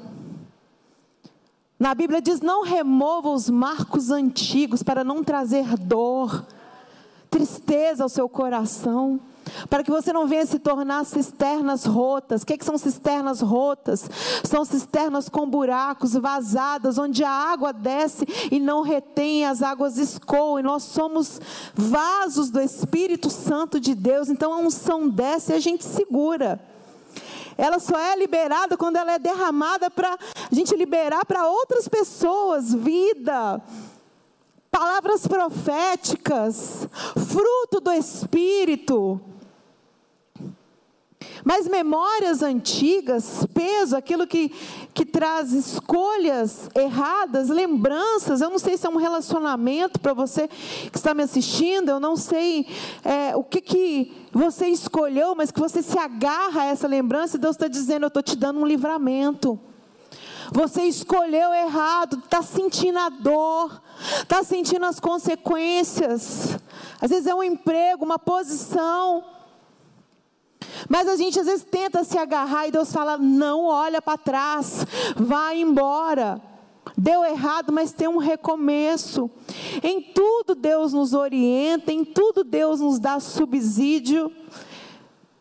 Na 1.79 1.95
Bíblia 1.95 2.21
diz: 2.21 2.41
não 2.41 2.65
remova 2.65 3.31
os 3.31 3.49
marcos 3.49 4.11
antigos 4.11 4.83
para 4.83 5.05
não 5.05 5.23
trazer 5.23 5.77
dor, 5.77 6.47
tristeza 7.31 8.03
ao 8.03 8.09
seu 8.09 8.29
coração. 8.29 9.21
para 9.71 9.83
que 9.83 9.91
você 9.91 10.13
não 10.13 10.27
venha 10.27 10.45
se 10.45 10.59
tornar 10.59 11.07
cisternas 11.07 11.87
rotas. 11.87 12.43
O 12.43 12.47
que, 12.47 12.59
que 12.59 12.65
são 12.65 12.77
cisternas 12.77 13.41
rotas? 13.41 14.09
São 14.45 14.63
cisternas 14.63 15.31
com 15.31 15.49
buracos, 15.49 16.13
vazadas, 16.13 16.99
onde 16.99 17.25
a 17.25 17.31
água 17.31 17.73
desce 17.73 18.27
e 18.53 18.61
não 18.61 18.83
retém, 18.83 19.47
as 19.47 19.63
águas 19.63 19.97
escoam. 19.97 20.59
E 20.59 20.63
nós 20.63 20.83
somos 20.83 21.41
vasos 21.75 22.51
do 22.51 22.61
Espírito 22.61 23.31
Santo 23.31 23.81
de 23.81 23.95
Deus, 23.95 24.29
então 24.29 24.53
a 24.53 24.59
unção 24.59 25.09
desce 25.09 25.53
e 25.53 25.57
a 25.57 25.61
gente 25.61 25.83
segura. 25.83 26.61
Ela 27.57 27.79
só 27.79 27.99
é 27.99 28.17
liberada 28.17 28.77
quando 28.77 28.97
ela 28.97 29.13
é 29.13 29.19
derramada 29.19 29.91
para 29.91 30.13
a 30.13 30.55
gente 30.55 30.77
liberar 30.77 31.25
para 31.25 31.49
outras 31.49 31.89
pessoas 31.89 32.75
vida 32.75 33.61
palavras 34.71 35.27
proféticas, 35.27 36.89
fruto 37.17 37.81
do 37.81 37.93
Espírito. 37.93 39.21
Mas 41.45 41.69
memórias 41.69 42.43
antigas, 42.43 43.47
peso, 43.55 43.97
aquilo 43.97 44.27
que, 44.27 44.51
que 44.93 45.05
traz 45.05 45.53
escolhas 45.53 46.69
erradas, 46.75 47.49
lembranças. 47.49 48.41
Eu 48.41 48.51
não 48.51 48.59
sei 48.59 48.77
se 48.77 48.87
é 48.87 48.91
um 48.91 48.97
relacionamento 48.97 50.01
para 50.01 50.13
você 50.13 50.49
que 50.49 50.97
está 50.97 51.15
me 51.15 51.23
assistindo, 51.23 51.91
eu 51.91 52.01
não 52.01 52.17
sei 52.17 52.67
é, 53.05 53.37
o 53.37 53.43
que, 53.43 53.61
que 53.61 54.13
você 54.33 54.69
escolheu, 54.69 55.35
mas 55.35 55.51
que 55.51 55.61
você 55.61 55.83
se 55.83 55.99
agarra 55.99 56.63
a 56.63 56.67
essa 56.67 56.87
lembrança 56.87 57.37
e 57.37 57.41
Deus 57.41 57.57
está 57.57 57.69
dizendo: 57.69 58.05
Eu 58.05 58.09
estou 58.09 58.23
te 58.23 58.37
dando 58.37 58.61
um 58.61 58.67
livramento. 58.67 59.59
Você 60.53 60.83
escolheu 60.85 61.53
errado, 61.53 62.19
está 62.25 62.43
sentindo 62.43 62.99
a 62.99 63.09
dor, 63.09 63.83
está 64.23 64.43
sentindo 64.43 64.85
as 64.87 64.99
consequências. 64.99 66.59
Às 67.01 67.11
vezes 67.11 67.27
é 67.27 67.35
um 67.35 67.43
emprego, 67.43 68.05
uma 68.05 68.19
posição. 68.19 69.25
Mas 70.89 71.09
a 71.09 71.17
gente 71.17 71.39
às 71.39 71.47
vezes 71.47 71.65
tenta 71.65 72.05
se 72.05 72.19
agarrar 72.19 72.67
e 72.67 72.71
Deus 72.71 72.93
fala: 72.93 73.19
não 73.19 73.65
olha 73.65 74.01
para 74.01 74.19
trás, 74.19 74.87
vai 75.17 75.61
embora. 75.61 76.41
Deu 76.97 77.25
errado, 77.25 77.73
mas 77.73 77.93
tem 77.93 78.09
um 78.09 78.17
recomeço. 78.17 79.31
Em 79.83 80.01
tudo 80.01 80.55
Deus 80.55 80.93
nos 80.93 81.13
orienta, 81.13 81.93
em 81.93 82.05
tudo 82.05 82.43
Deus 82.43 82.81
nos 82.81 82.99
dá 82.99 83.21
subsídio. 83.21 84.33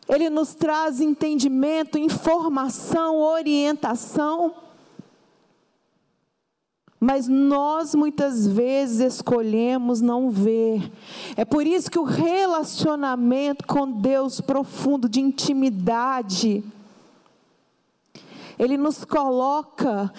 Ele 0.08 0.30
nos 0.30 0.54
traz 0.54 1.00
entendimento, 1.00 1.98
informação, 1.98 3.20
orientação. 3.20 4.54
Mas 7.00 7.28
nós 7.28 7.94
muitas 7.94 8.46
vezes 8.46 9.14
escolhemos 9.14 10.00
não 10.00 10.30
ver. 10.30 10.90
É 11.36 11.44
por 11.44 11.64
isso 11.64 11.90
que 11.90 11.98
o 11.98 12.04
relacionamento 12.04 13.66
com 13.66 13.90
Deus 13.90 14.40
profundo, 14.40 15.08
de 15.08 15.20
intimidade, 15.20 16.64
ele 18.58 18.76
nos 18.76 19.04
coloca 19.04 20.12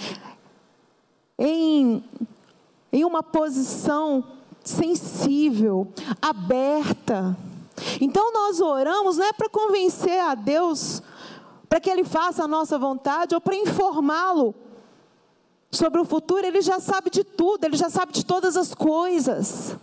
em, 1.38 2.02
em 2.94 3.04
uma 3.04 3.22
posição 3.22 4.24
sensível, 4.64 5.92
aberta. 6.22 7.38
Então 8.00 8.32
nós 8.32 8.62
oramos 8.62 9.18
não 9.18 9.26
é 9.26 9.34
para 9.34 9.50
convencer 9.50 10.20
a 10.22 10.34
Deus, 10.34 11.02
para 11.68 11.82
que 11.82 11.90
Ele 11.90 12.06
faça 12.06 12.46
a 12.46 12.48
nossa 12.48 12.80
vontade 12.80 13.36
ou 13.36 13.42
para 13.42 13.56
informá-lo 13.56 14.56
sobre 15.72 16.02
o 16.02 16.06
futuro, 16.06 16.46
ele 16.46 16.62
já 16.62 16.80
sabe 16.80 17.10
de 17.10 17.24
tudo, 17.24 17.64
ele 17.64 17.78
já 17.78 17.90
sabe 17.90 18.12
de 18.12 18.26
todas 18.26 18.58
as 18.58 18.74
coisas. 18.74 19.76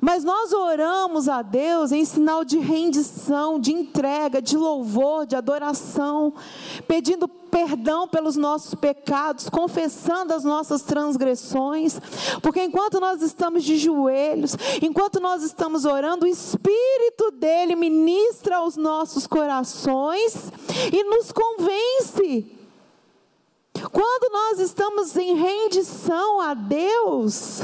Mas 0.00 0.24
nós 0.24 0.52
oramos 0.54 1.28
a 1.28 1.42
Deus 1.42 1.92
em 1.92 2.06
sinal 2.06 2.42
de 2.42 2.58
rendição, 2.58 3.60
de 3.60 3.70
entrega, 3.70 4.40
de 4.40 4.56
louvor, 4.56 5.26
de 5.26 5.36
adoração, 5.36 6.32
pedindo 6.88 7.28
perdão 7.28 8.08
pelos 8.08 8.34
nossos 8.34 8.74
pecados, 8.74 9.50
confessando 9.50 10.32
as 10.32 10.42
nossas 10.42 10.82
transgressões, 10.82 12.00
porque 12.40 12.62
enquanto 12.62 12.98
nós 12.98 13.20
estamos 13.20 13.62
de 13.62 13.76
joelhos, 13.76 14.56
enquanto 14.80 15.20
nós 15.20 15.42
estamos 15.42 15.84
orando, 15.84 16.24
o 16.24 16.28
Espírito 16.28 17.32
dele 17.32 17.76
ministra 17.76 18.56
aos 18.56 18.76
nossos 18.76 19.26
corações 19.26 20.50
e 20.90 21.04
nos 21.04 21.30
convence 21.30 22.59
quando 23.92 24.32
nós 24.32 24.58
estamos 24.58 25.16
em 25.16 25.34
rendição 25.34 26.40
a 26.40 26.54
Deus, 26.54 27.62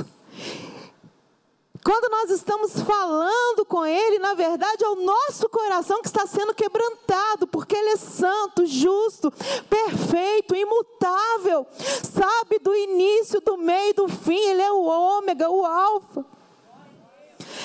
quando 1.85 2.11
nós 2.11 2.31
estamos 2.31 2.81
falando 2.81 3.65
com 3.65 3.87
Ele, 3.87 4.19
na 4.19 4.35
verdade 4.35 4.85
é 4.85 4.89
o 4.89 4.97
nosso 4.97 5.49
coração 5.49 6.01
que 6.03 6.09
está 6.09 6.27
sendo 6.27 6.55
quebrantado, 6.55 7.47
porque 7.47 7.77
Ele 7.77 7.91
é 7.91 7.97
santo, 7.97 8.67
justo, 8.67 9.33
perfeito, 9.71 10.57
imutável, 10.57 11.67
sabe 11.73 12.59
do 12.59 12.75
início, 12.75 13.41
do 13.41 13.57
meio, 13.57 13.95
do 13.95 14.09
fim, 14.09 14.39
Ele 14.39 14.63
é 14.63 14.73
o 14.73 14.83
ômega, 14.83 15.49
o 15.49 15.65
alfa. 15.65 16.25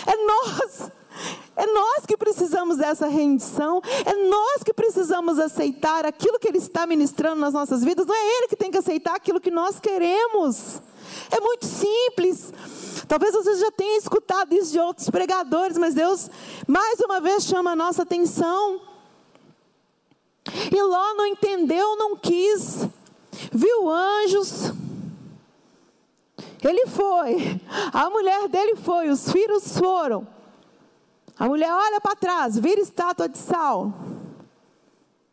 É 0.06 0.16
nós 0.26 0.92
é 1.56 1.66
nós 1.68 2.06
que 2.06 2.18
precisamos 2.18 2.78
dessa 2.78 3.08
rendição, 3.08 3.82
é 4.06 4.14
nós 4.30 4.64
que 4.64 4.74
precisamos 4.74 5.38
aceitar 5.38 6.06
aquilo 6.06 6.40
que 6.40 6.48
Ele 6.48 6.58
está 6.58 6.88
ministrando 6.88 7.42
nas 7.42 7.54
nossas 7.54 7.84
vidas, 7.84 8.06
não 8.06 8.16
é 8.16 8.38
Ele 8.38 8.48
que 8.48 8.56
tem 8.56 8.72
que 8.72 8.78
aceitar 8.78 9.16
aquilo 9.16 9.40
que 9.40 9.52
nós 9.52 9.80
queremos. 9.80 10.82
É 11.30 11.40
muito 11.40 11.66
simples. 11.66 12.54
Talvez 13.08 13.34
você 13.34 13.56
já 13.56 13.72
tenha 13.72 13.98
escutado 13.98 14.54
isso 14.54 14.72
de 14.72 14.80
outros 14.80 15.10
pregadores, 15.10 15.78
mas 15.78 15.94
Deus 15.94 16.30
mais 16.68 17.00
uma 17.02 17.20
vez 17.20 17.44
chama 17.44 17.72
a 17.72 17.76
nossa 17.76 18.04
atenção. 18.04 18.82
E 20.72 20.82
Ló 20.82 21.14
não 21.14 21.26
entendeu, 21.26 21.96
não 21.98 22.16
quis, 22.16 22.88
viu 23.52 23.90
anjos. 23.90 24.72
Ele 26.64 26.86
foi, 26.88 27.60
a 27.92 28.10
mulher 28.10 28.48
dele 28.48 28.76
foi, 28.76 29.10
os 29.10 29.32
filhos 29.32 29.78
foram. 29.78 30.28
A 31.42 31.48
mulher 31.48 31.74
olha 31.74 32.00
para 32.00 32.16
trás, 32.16 32.56
vira 32.56 32.80
estátua 32.80 33.28
de 33.28 33.40
sal. 33.40 33.92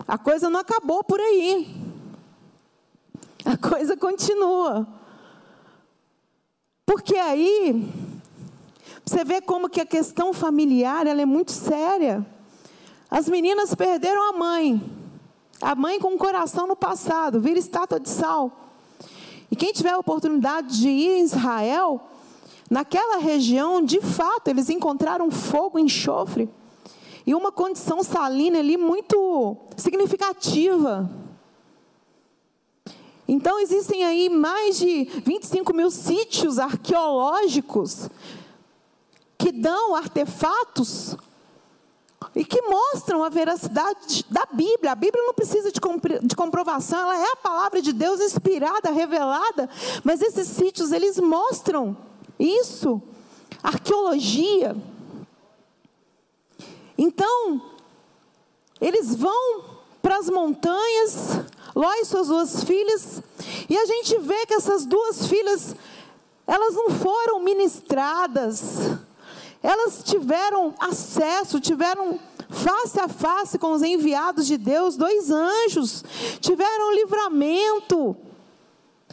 A 0.06 0.16
coisa 0.16 0.48
não 0.48 0.58
acabou 0.58 1.04
por 1.04 1.20
aí. 1.20 1.68
A 3.44 3.58
coisa 3.58 3.94
continua. 3.94 4.88
Porque 6.86 7.14
aí 7.14 7.92
você 9.04 9.22
vê 9.22 9.42
como 9.42 9.68
que 9.68 9.82
a 9.82 9.84
questão 9.84 10.32
familiar 10.32 11.06
ela 11.06 11.20
é 11.20 11.26
muito 11.26 11.52
séria. 11.52 12.26
As 13.10 13.28
meninas 13.28 13.74
perderam 13.74 14.30
a 14.30 14.32
mãe. 14.32 14.82
A 15.60 15.74
mãe 15.74 16.00
com 16.00 16.14
o 16.14 16.18
coração 16.18 16.66
no 16.66 16.74
passado, 16.74 17.38
vira 17.38 17.58
estátua 17.58 18.00
de 18.00 18.08
sal. 18.08 18.50
E 19.50 19.54
quem 19.54 19.74
tiver 19.74 19.92
a 19.92 19.98
oportunidade 19.98 20.80
de 20.80 20.88
ir 20.88 21.18
em 21.18 21.24
Israel, 21.24 22.00
Naquela 22.70 23.18
região, 23.18 23.82
de 23.82 24.00
fato, 24.00 24.48
eles 24.48 24.68
encontraram 24.68 25.30
fogo, 25.30 25.78
enxofre 25.78 26.48
e 27.28 27.34
uma 27.34 27.52
condição 27.52 28.02
salina 28.02 28.58
ali 28.58 28.78
muito 28.78 29.54
significativa. 29.76 31.10
Então, 33.28 33.60
existem 33.60 34.02
aí 34.02 34.30
mais 34.30 34.78
de 34.78 35.04
25 35.04 35.74
mil 35.74 35.90
sítios 35.90 36.58
arqueológicos 36.58 38.08
que 39.36 39.52
dão 39.52 39.94
artefatos 39.94 41.16
e 42.34 42.46
que 42.46 42.62
mostram 42.62 43.22
a 43.22 43.28
veracidade 43.28 44.24
da 44.30 44.46
Bíblia. 44.50 44.92
A 44.92 44.94
Bíblia 44.94 45.22
não 45.22 45.34
precisa 45.34 45.70
de, 45.70 45.80
de 46.22 46.34
comprovação, 46.34 46.98
ela 46.98 47.18
é 47.18 47.32
a 47.32 47.36
palavra 47.36 47.82
de 47.82 47.92
Deus 47.92 48.20
inspirada, 48.20 48.90
revelada, 48.90 49.68
mas 50.02 50.22
esses 50.22 50.48
sítios, 50.48 50.92
eles 50.92 51.20
mostram 51.20 51.94
isso, 52.38 53.02
arqueologia. 53.62 54.76
Então, 56.96 57.62
eles 58.80 59.14
vão 59.14 59.64
para 60.00 60.18
as 60.18 60.28
montanhas, 60.30 61.40
Ló 61.74 61.92
e 61.94 62.04
suas 62.04 62.28
duas 62.28 62.64
filhas, 62.64 63.22
e 63.68 63.76
a 63.76 63.86
gente 63.86 64.18
vê 64.18 64.46
que 64.46 64.54
essas 64.54 64.84
duas 64.86 65.26
filhas, 65.26 65.76
elas 66.46 66.74
não 66.74 66.90
foram 66.90 67.40
ministradas, 67.40 68.98
elas 69.62 70.02
tiveram 70.02 70.74
acesso, 70.80 71.60
tiveram 71.60 72.18
face 72.48 72.98
a 72.98 73.08
face 73.08 73.58
com 73.58 73.72
os 73.72 73.82
enviados 73.82 74.46
de 74.46 74.56
Deus, 74.56 74.96
dois 74.96 75.30
anjos, 75.30 76.04
tiveram 76.40 76.94
livramento. 76.94 78.16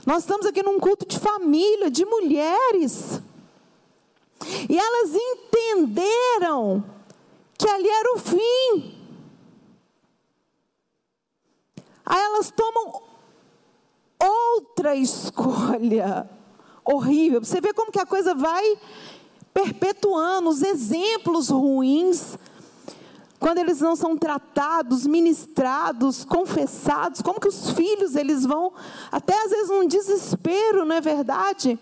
Nós 0.06 0.24
estamos 0.24 0.46
aqui 0.46 0.62
num 0.62 0.80
culto 0.80 1.06
de 1.08 1.18
família, 1.18 1.90
de 1.90 2.06
mulheres. 2.06 3.20
E 4.70 4.78
elas 4.78 5.16
entenderam 5.16 6.84
que 7.58 7.68
ali 7.68 7.90
era 7.90 8.14
o 8.14 8.20
fim. 8.20 8.96
Aí 12.06 12.22
elas 12.22 12.52
tomam 12.52 13.02
outra 14.20 14.96
escolha 14.96 16.30
horrível. 16.84 17.44
Você 17.44 17.60
vê 17.60 17.74
como 17.74 17.92
que 17.92 18.00
a 18.00 18.06
coisa 18.06 18.36
vai 18.36 18.78
perpetuando 19.52 20.50
os 20.50 20.62
exemplos 20.62 21.50
ruins 21.50 22.38
quando 23.46 23.60
eles 23.60 23.80
não 23.80 23.96
são 23.96 24.18
tratados, 24.18 25.06
ministrados, 25.06 26.26
confessados, 26.26 27.22
como 27.22 27.40
que 27.40 27.48
os 27.48 27.70
filhos 27.70 28.16
eles 28.16 28.44
vão 28.44 28.74
até 29.12 29.40
às 29.40 29.52
vezes 29.52 29.70
num 29.70 29.88
desespero, 29.88 30.84
não 30.84 30.96
é 30.96 31.00
verdade? 31.00 31.78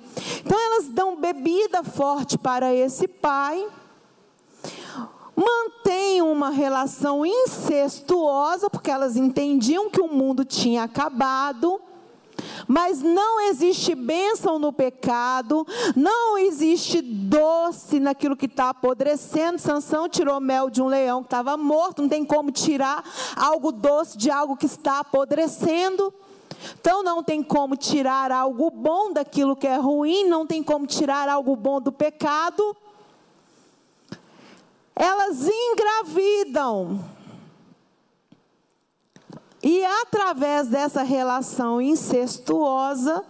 Então 0.45 0.60
elas 0.60 0.89
dão 0.89 1.15
bebida 1.15 1.82
forte 1.82 2.38
para 2.38 2.73
esse 2.73 3.08
pai, 3.08 3.65
mantêm 5.34 6.21
uma 6.21 6.49
relação 6.49 7.26
incestuosa, 7.26 8.69
porque 8.69 8.91
elas 8.91 9.15
entendiam 9.15 9.89
que 9.89 10.02
o 10.02 10.10
mundo 10.10 10.43
tinha 10.43 10.84
acabado 10.84 11.80
mas 12.67 13.02
não 13.02 13.39
existe 13.41 13.95
bênção 13.95 14.58
no 14.60 14.71
pecado, 14.71 15.65
não 15.95 16.38
existe 16.38 17.02
doce 17.02 17.99
naquilo 17.99 18.36
que 18.36 18.45
está 18.45 18.69
apodrecendo. 18.69 19.60
Sansão 19.60 20.10
tirou 20.10 20.39
mel 20.39 20.69
de 20.69 20.82
um 20.82 20.88
leão 20.88 21.21
que 21.21 21.28
estava 21.28 21.58
morto, 21.58 22.02
não 22.02 22.10
tem 22.10 22.26
como 22.26 22.52
tirar 22.52 23.04
algo 23.36 23.71
doce 23.71 24.17
de 24.17 24.30
algo 24.30 24.56
que 24.56 24.65
está 24.65 24.99
apodrecendo. 24.99 26.13
Então 26.80 27.04
não 27.04 27.23
tem 27.23 27.43
como 27.43 27.76
tirar 27.76 28.32
algo 28.32 28.69
bom 28.69 29.12
daquilo 29.12 29.56
que 29.56 29.67
é 29.67 29.78
ruim, 29.78 30.26
não 30.26 30.45
tem 30.45 30.63
como 30.63 30.88
tirar 30.88 31.28
algo 31.28 31.56
bom 31.56 31.82
do 31.82 31.91
pecado. 31.91 32.76
Elas 34.95 35.47
engravidam. 35.47 37.12
E 39.63 39.86
através 39.86 40.67
dessa 40.67 41.04
relação 41.04 41.82
incestuosa, 41.82 43.23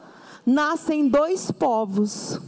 nascem 0.43 1.07
dois 1.07 1.51
povos: 1.51 2.39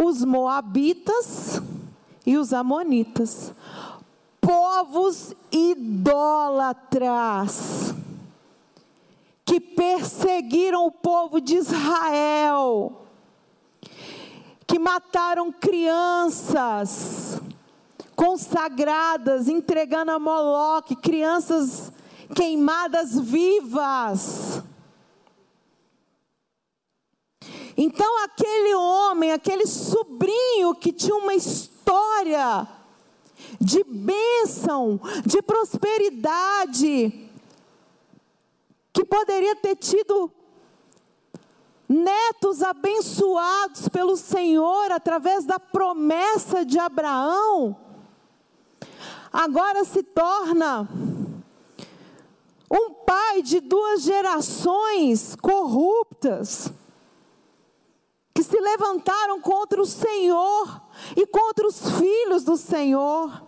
os 0.00 0.24
Moabitas 0.24 1.60
e 2.24 2.36
os 2.36 2.52
Amonitas. 2.52 3.52
Povos 4.40 5.34
idólatras 5.52 7.00
que 9.44 9.60
perseguiram 9.60 10.86
o 10.86 10.92
povo 10.92 11.40
de 11.40 11.56
Israel, 11.56 13.02
que 14.66 14.78
mataram 14.78 15.52
crianças 15.52 17.40
consagradas, 18.14 19.48
entregando 19.48 20.12
a 20.12 20.18
Moloque, 20.18 20.94
crianças 20.96 21.92
queimadas 22.34 23.18
vivas. 23.18 24.62
Então, 27.76 28.24
aquele 28.24 28.74
homem, 28.74 29.32
aquele 29.32 29.66
sobrinho 29.66 30.74
que 30.74 30.92
tinha 30.92 31.16
uma 31.16 31.34
história 31.34 32.68
de 33.60 33.82
bênção, 33.84 35.00
de 35.24 35.40
prosperidade, 35.40 37.30
que 38.92 39.04
poderia 39.04 39.56
ter 39.56 39.76
tido 39.76 40.30
netos 41.88 42.62
abençoados 42.62 43.88
pelo 43.88 44.16
Senhor 44.16 44.92
através 44.92 45.44
da 45.44 45.58
promessa 45.58 46.64
de 46.64 46.78
Abraão, 46.78 47.76
agora 49.32 49.84
se 49.84 50.02
torna 50.02 50.88
um 52.70 52.92
pai 53.04 53.42
de 53.42 53.60
duas 53.60 54.02
gerações 54.02 55.34
corruptas, 55.34 56.72
que 58.32 58.42
se 58.42 58.58
levantaram 58.58 59.40
contra 59.40 59.82
o 59.82 59.86
Senhor 59.86 60.80
e 61.16 61.26
contra 61.26 61.66
os 61.66 61.80
filhos 61.98 62.44
do 62.44 62.56
Senhor, 62.56 63.42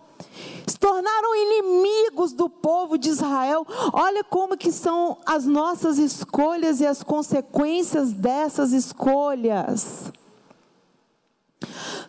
se 0.67 0.77
tornaram 0.77 1.35
inimigos 1.35 2.33
do 2.33 2.49
povo 2.49 2.97
de 2.97 3.09
Israel. 3.09 3.65
Olha 3.93 4.23
como 4.23 4.57
que 4.57 4.71
são 4.71 5.17
as 5.25 5.45
nossas 5.45 5.97
escolhas 5.97 6.81
e 6.81 6.85
as 6.85 7.01
consequências 7.01 8.11
dessas 8.11 8.73
escolhas. 8.73 10.11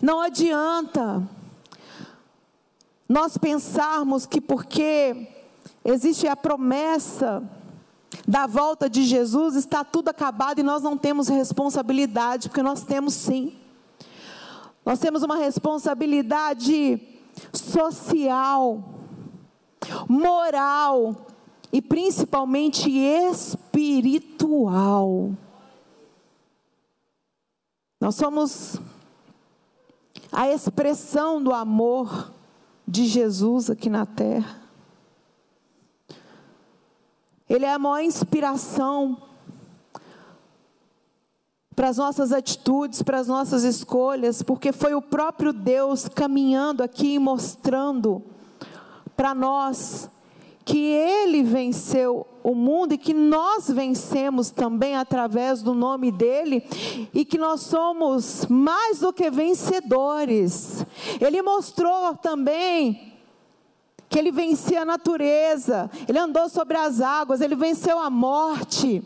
Não 0.03 0.21
adianta 0.21 1.23
nós 3.09 3.39
pensarmos 3.39 4.27
que 4.27 4.41
porque 4.41 5.34
existe 5.85 6.27
a 6.27 6.35
promessa 6.35 7.43
da 8.27 8.47
volta 8.47 8.89
de 8.89 9.03
Jesus, 9.05 9.57
está 9.57 9.85
tudo 9.85 10.09
acabado 10.09 10.61
e 10.61 10.63
nós 10.63 10.83
não 10.83 10.97
temos 10.97 11.29
responsabilidade, 11.29 12.49
porque 12.49 12.63
nós 12.63 12.83
temos 12.83 13.13
sim. 13.15 13.53
Nós 14.85 14.99
temos 14.99 15.23
uma 15.23 15.37
responsabilidade 15.37 17.01
social, 17.53 18.85
moral 20.09 21.27
e 21.73 21.81
principalmente 21.83 22.91
espiritual. 22.91 24.23
Nós 28.01 28.15
somos 28.15 28.79
a 30.31 30.49
expressão 30.49 31.43
do 31.43 31.53
amor 31.53 32.33
de 32.87 33.07
Jesus 33.07 33.71
aqui 33.71 33.89
na 33.89 34.05
terra. 34.05 34.64
Ele 37.55 37.65
é 37.65 37.73
a 37.73 37.79
maior 37.79 38.03
inspiração 38.03 39.17
para 41.75 41.89
as 41.89 41.97
nossas 41.97 42.33
atitudes, 42.33 43.03
para 43.03 43.19
as 43.19 43.29
nossas 43.29 43.65
escolhas, 43.65 44.43
porque 44.43 44.73
foi 44.73 44.95
o 44.95 45.03
próprio 45.03 45.53
Deus 45.53 46.09
caminhando 46.09 46.83
aqui 46.83 47.15
e 47.15 47.19
mostrando 47.19 48.23
para 49.17 49.35
nós 49.35 50.11
que 50.65 50.79
Ele 50.79 51.43
venceu 51.43 52.27
o 52.43 52.55
mundo 52.55 52.95
e 52.95 52.99
que 52.99 53.15
nós 53.15 53.69
vencemos 53.69 54.51
também 54.51 54.97
através 54.97 55.63
do 55.63 55.75
nome 55.75 56.11
dEle 56.11 56.65
e 57.13 57.25
que 57.25 57.39
nós 57.39 57.61
somos 57.63 58.47
mais 58.47 59.01
do 59.01 59.13
que 59.13 59.31
vencedores. 59.31 60.85
Ele 61.21 61.43
mostrou 61.43 62.17
também 62.17 63.14
que 64.15 64.19
ele 64.21 64.31
vencia 64.31 64.83
a 64.83 64.85
natureza, 64.85 65.91
ele 66.09 66.21
andou 66.21 66.49
sobre 66.49 66.77
as 66.77 67.01
águas, 67.01 67.41
ele 67.41 67.57
venceu 67.57 67.99
a 67.99 68.09
morte. 68.09 69.03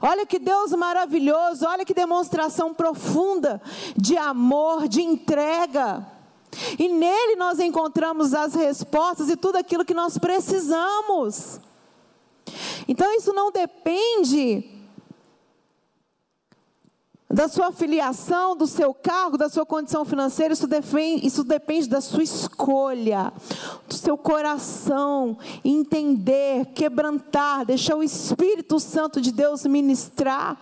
Olha 0.00 0.24
que 0.24 0.38
Deus 0.38 0.72
maravilhoso, 0.72 1.66
olha 1.66 1.84
que 1.84 1.92
demonstração 1.92 2.72
profunda 2.72 3.60
de 3.94 4.16
amor, 4.16 4.88
de 4.88 5.02
entrega. 5.02 6.06
E 6.78 6.88
nele 6.88 7.36
nós 7.36 7.60
encontramos 7.60 8.32
as 8.32 8.54
respostas 8.54 9.28
e 9.28 9.36
tudo 9.36 9.56
aquilo 9.56 9.84
que 9.84 9.92
nós 9.92 10.16
precisamos. 10.16 11.60
Então 12.88 13.14
isso 13.14 13.34
não 13.34 13.52
depende 13.52 14.71
da 17.32 17.48
sua 17.48 17.72
filiação, 17.72 18.54
do 18.54 18.66
seu 18.66 18.92
cargo, 18.92 19.38
da 19.38 19.48
sua 19.48 19.64
condição 19.64 20.04
financeira, 20.04 20.52
isso, 20.52 20.66
defende, 20.66 21.26
isso 21.26 21.42
depende 21.42 21.88
da 21.88 22.02
sua 22.02 22.22
escolha, 22.22 23.32
do 23.88 23.94
seu 23.94 24.18
coração, 24.18 25.38
entender, 25.64 26.66
quebrantar, 26.74 27.64
deixar 27.64 27.96
o 27.96 28.02
Espírito 28.02 28.78
Santo 28.78 29.18
de 29.18 29.32
Deus 29.32 29.64
ministrar, 29.64 30.60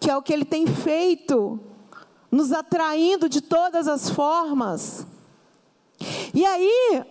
que 0.00 0.10
é 0.10 0.16
o 0.16 0.22
que 0.22 0.32
ele 0.32 0.44
tem 0.44 0.66
feito, 0.66 1.60
nos 2.28 2.52
atraindo 2.52 3.28
de 3.28 3.40
todas 3.40 3.86
as 3.86 4.10
formas. 4.10 5.06
E 6.34 6.44
aí, 6.44 7.04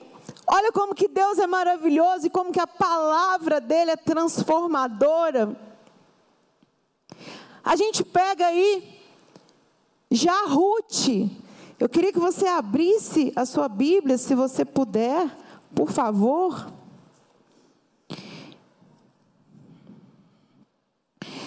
olha 0.46 0.74
como 0.74 0.94
que 0.94 1.08
Deus 1.08 1.40
é 1.40 1.48
maravilhoso 1.48 2.28
e 2.28 2.30
como 2.30 2.52
que 2.52 2.60
a 2.60 2.68
palavra 2.68 3.62
dele 3.62 3.92
é 3.92 3.96
transformadora. 3.96 5.69
A 7.64 7.76
gente 7.76 8.04
pega 8.04 8.48
aí 8.48 9.00
já 10.12 10.46
Ruth. 10.48 11.08
Eu 11.80 11.88
queria 11.88 12.12
que 12.12 12.20
você 12.20 12.48
abrisse 12.48 13.32
a 13.36 13.46
sua 13.46 13.70
Bíblia, 13.70 14.18
se 14.18 14.36
você 14.36 14.66
puder, 14.66 15.30
por 15.74 15.92
favor. 15.92 16.72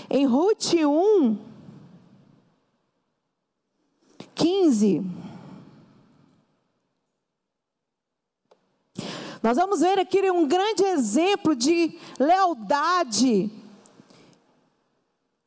Em 0.08 0.26
Ruth 0.26 0.74
1, 0.74 1.38
15. 4.34 5.04
Nós 9.42 9.56
vamos 9.56 9.80
ver 9.80 9.98
aqui 9.98 10.30
um 10.30 10.46
grande 10.46 10.84
exemplo 10.84 11.56
de 11.56 11.98
lealdade 12.18 13.50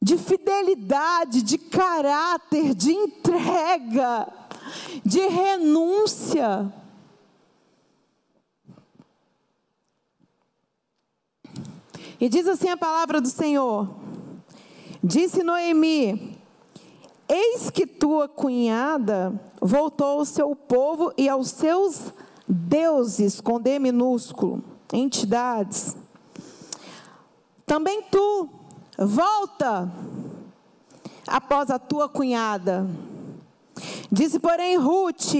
de 0.05 0.19
fidelidade, 0.19 1.41
de 1.41 1.57
caráter, 1.57 2.75
de 2.75 2.91
entrega, 2.91 4.31
de 5.03 5.19
renúncia. 5.27 6.71
E 12.21 12.29
diz 12.29 12.47
assim 12.47 12.69
a 12.69 12.77
palavra 12.77 13.19
do 13.19 13.27
Senhor: 13.27 13.95
Disse 15.03 15.41
Noemi: 15.41 16.37
Eis 17.27 17.71
que 17.71 17.87
tua 17.87 18.27
cunhada 18.27 19.41
voltou 19.59 20.19
ao 20.19 20.25
seu 20.25 20.55
povo 20.55 21.11
e 21.17 21.27
aos 21.27 21.49
seus 21.49 22.13
deuses, 22.47 23.41
com 23.41 23.59
D 23.59 23.79
minúsculo, 23.79 24.63
entidades. 24.93 25.97
Também 27.65 28.03
tu, 28.03 28.47
volta 28.97 29.91
após 31.27 31.69
a 31.69 31.79
tua 31.79 32.07
cunhada. 32.07 32.87
Disse, 34.11 34.39
porém, 34.39 34.77
Ruth: 34.77 35.33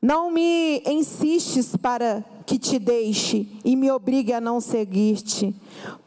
Não 0.00 0.30
me 0.30 0.82
insistes 0.86 1.76
para 1.76 2.24
que 2.46 2.58
te 2.58 2.78
deixe 2.78 3.48
e 3.64 3.76
me 3.76 3.90
obrigue 3.90 4.32
a 4.32 4.40
não 4.40 4.60
seguir-te. 4.60 5.54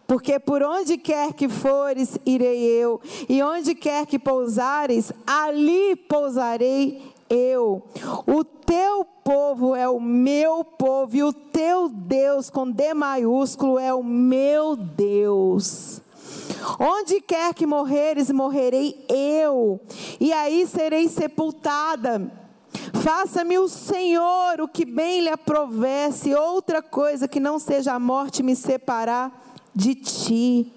Porque 0.07 0.37
por 0.39 0.61
onde 0.61 0.97
quer 0.97 1.33
que 1.33 1.49
fores, 1.49 2.17
irei 2.25 2.63
eu, 2.63 3.01
e 3.27 3.41
onde 3.41 3.73
quer 3.73 4.05
que 4.05 4.19
pousares, 4.19 5.11
ali 5.25 5.95
pousarei 5.95 7.01
eu. 7.29 7.83
O 8.27 8.43
teu 8.43 9.07
povo 9.25 9.75
é 9.75 9.89
o 9.89 9.99
meu 9.99 10.63
povo, 10.63 11.17
e 11.17 11.23
o 11.23 11.33
teu 11.33 11.89
Deus, 11.89 12.51
com 12.51 12.69
D 12.69 12.93
maiúsculo, 12.93 13.79
é 13.79 13.91
o 13.91 14.03
meu 14.03 14.75
Deus. 14.75 15.99
Onde 16.79 17.19
quer 17.21 17.51
que 17.55 17.65
morreres, 17.65 18.29
morrerei 18.29 19.03
eu, 19.09 19.81
e 20.19 20.31
aí 20.31 20.67
serei 20.67 21.07
sepultada. 21.07 22.31
Faça-me 23.01 23.57
o 23.57 23.67
Senhor 23.67 24.61
o 24.61 24.67
que 24.67 24.85
bem 24.85 25.21
lhe 25.21 25.29
aprovesse, 25.29 26.35
outra 26.35 26.83
coisa 26.83 27.27
que 27.27 27.39
não 27.39 27.57
seja 27.57 27.93
a 27.93 27.99
morte 27.99 28.43
me 28.43 28.55
separar 28.55 29.43
de 29.73 29.95
ti. 29.95 30.71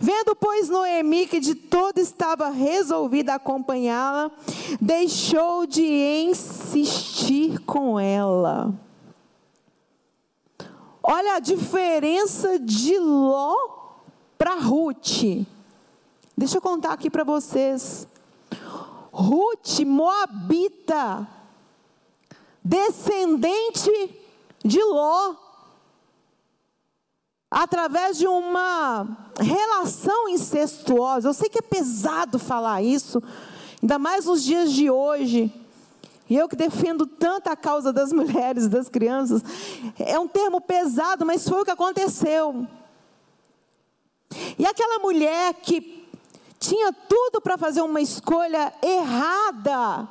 Vendo, 0.00 0.34
pois, 0.34 0.68
Noemi 0.68 1.26
que 1.26 1.40
de 1.40 1.54
todo 1.54 1.98
estava 1.98 2.48
resolvida 2.50 3.34
acompanhá-la, 3.34 4.30
deixou 4.80 5.66
de 5.66 5.84
insistir 5.84 7.58
com 7.60 7.98
ela. 7.98 8.72
Olha 11.02 11.34
a 11.34 11.40
diferença 11.40 12.58
de 12.58 12.98
Ló 12.98 13.54
para 14.38 14.54
Ruth. 14.54 15.46
Deixa 16.36 16.58
eu 16.58 16.62
contar 16.62 16.92
aqui 16.92 17.10
para 17.10 17.24
vocês. 17.24 18.06
Ruth, 19.12 19.80
moabita, 19.80 21.26
descendente 22.62 23.90
de 24.64 24.82
Ló 24.82 25.49
através 27.50 28.16
de 28.16 28.26
uma 28.28 29.06
relação 29.38 30.28
incestuosa. 30.28 31.28
Eu 31.28 31.34
sei 31.34 31.48
que 31.48 31.58
é 31.58 31.62
pesado 31.62 32.38
falar 32.38 32.82
isso, 32.82 33.22
ainda 33.82 33.98
mais 33.98 34.26
nos 34.26 34.44
dias 34.44 34.72
de 34.72 34.88
hoje. 34.90 35.52
E 36.28 36.36
eu 36.36 36.48
que 36.48 36.54
defendo 36.54 37.06
tanto 37.06 37.48
a 37.48 37.56
causa 37.56 37.92
das 37.92 38.12
mulheres, 38.14 38.68
das 38.68 38.88
crianças, 38.88 39.42
é 39.98 40.18
um 40.18 40.28
termo 40.28 40.60
pesado, 40.60 41.26
mas 41.26 41.48
foi 41.48 41.62
o 41.62 41.64
que 41.64 41.72
aconteceu. 41.72 42.66
E 44.56 44.64
aquela 44.64 45.00
mulher 45.00 45.54
que 45.54 46.08
tinha 46.60 46.92
tudo 46.92 47.40
para 47.40 47.58
fazer 47.58 47.80
uma 47.80 48.00
escolha 48.00 48.72
errada, 48.80 50.08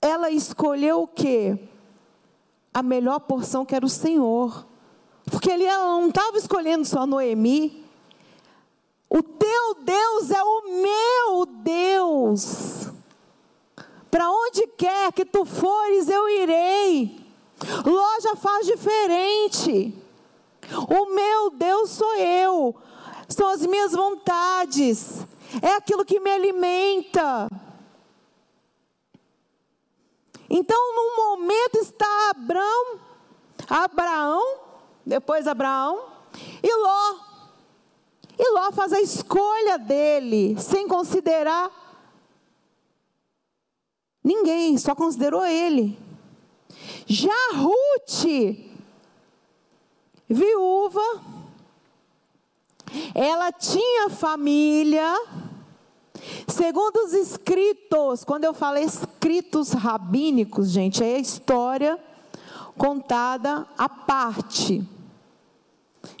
ela 0.00 0.30
escolheu 0.30 1.02
o 1.02 1.08
quê? 1.08 1.58
A 2.76 2.82
melhor 2.82 3.20
porção 3.20 3.64
que 3.64 3.74
era 3.74 3.86
o 3.86 3.88
Senhor. 3.88 4.66
Porque 5.24 5.50
ele 5.50 5.66
não 5.66 6.08
estava 6.08 6.36
escolhendo 6.36 6.84
só 6.84 7.06
Noemi. 7.06 7.82
O 9.08 9.22
teu 9.22 9.76
Deus 9.82 10.30
é 10.30 10.42
o 10.42 10.62
meu 10.82 11.46
Deus. 11.46 12.88
Para 14.10 14.30
onde 14.30 14.66
quer 14.76 15.10
que 15.14 15.24
tu 15.24 15.46
fores, 15.46 16.06
eu 16.10 16.28
irei. 16.28 17.18
Loja 17.82 18.36
faz 18.36 18.66
diferente. 18.66 19.94
O 20.86 21.14
meu 21.14 21.48
Deus 21.52 21.88
sou 21.88 22.14
eu. 22.16 22.76
São 23.26 23.48
as 23.48 23.64
minhas 23.64 23.92
vontades. 23.92 25.24
É 25.62 25.76
aquilo 25.76 26.04
que 26.04 26.20
me 26.20 26.30
alimenta. 26.30 27.48
Então, 30.48 30.94
num 30.94 31.16
momento 31.16 31.76
está 31.76 32.30
Abraão, 32.30 33.00
Abraão, 33.68 34.60
depois 35.04 35.46
Abraão 35.46 36.04
e 36.62 36.74
Ló. 36.74 37.16
E 38.38 38.50
Ló 38.50 38.70
faz 38.72 38.92
a 38.92 39.00
escolha 39.00 39.78
dele, 39.78 40.56
sem 40.60 40.86
considerar 40.86 41.70
ninguém, 44.22 44.76
só 44.76 44.94
considerou 44.94 45.46
ele. 45.46 45.98
Já 47.06 47.52
Ruth, 47.54 48.26
viúva, 50.28 51.22
ela 53.14 53.52
tinha 53.52 54.10
família, 54.10 55.14
Segundo 56.48 56.96
os 57.04 57.12
escritos, 57.12 58.24
quando 58.24 58.44
eu 58.44 58.54
falo 58.54 58.78
escritos 58.78 59.72
rabínicos, 59.72 60.70
gente, 60.70 61.02
é 61.02 61.16
a 61.16 61.18
história 61.18 61.98
contada 62.76 63.66
à 63.76 63.88
parte. 63.88 64.86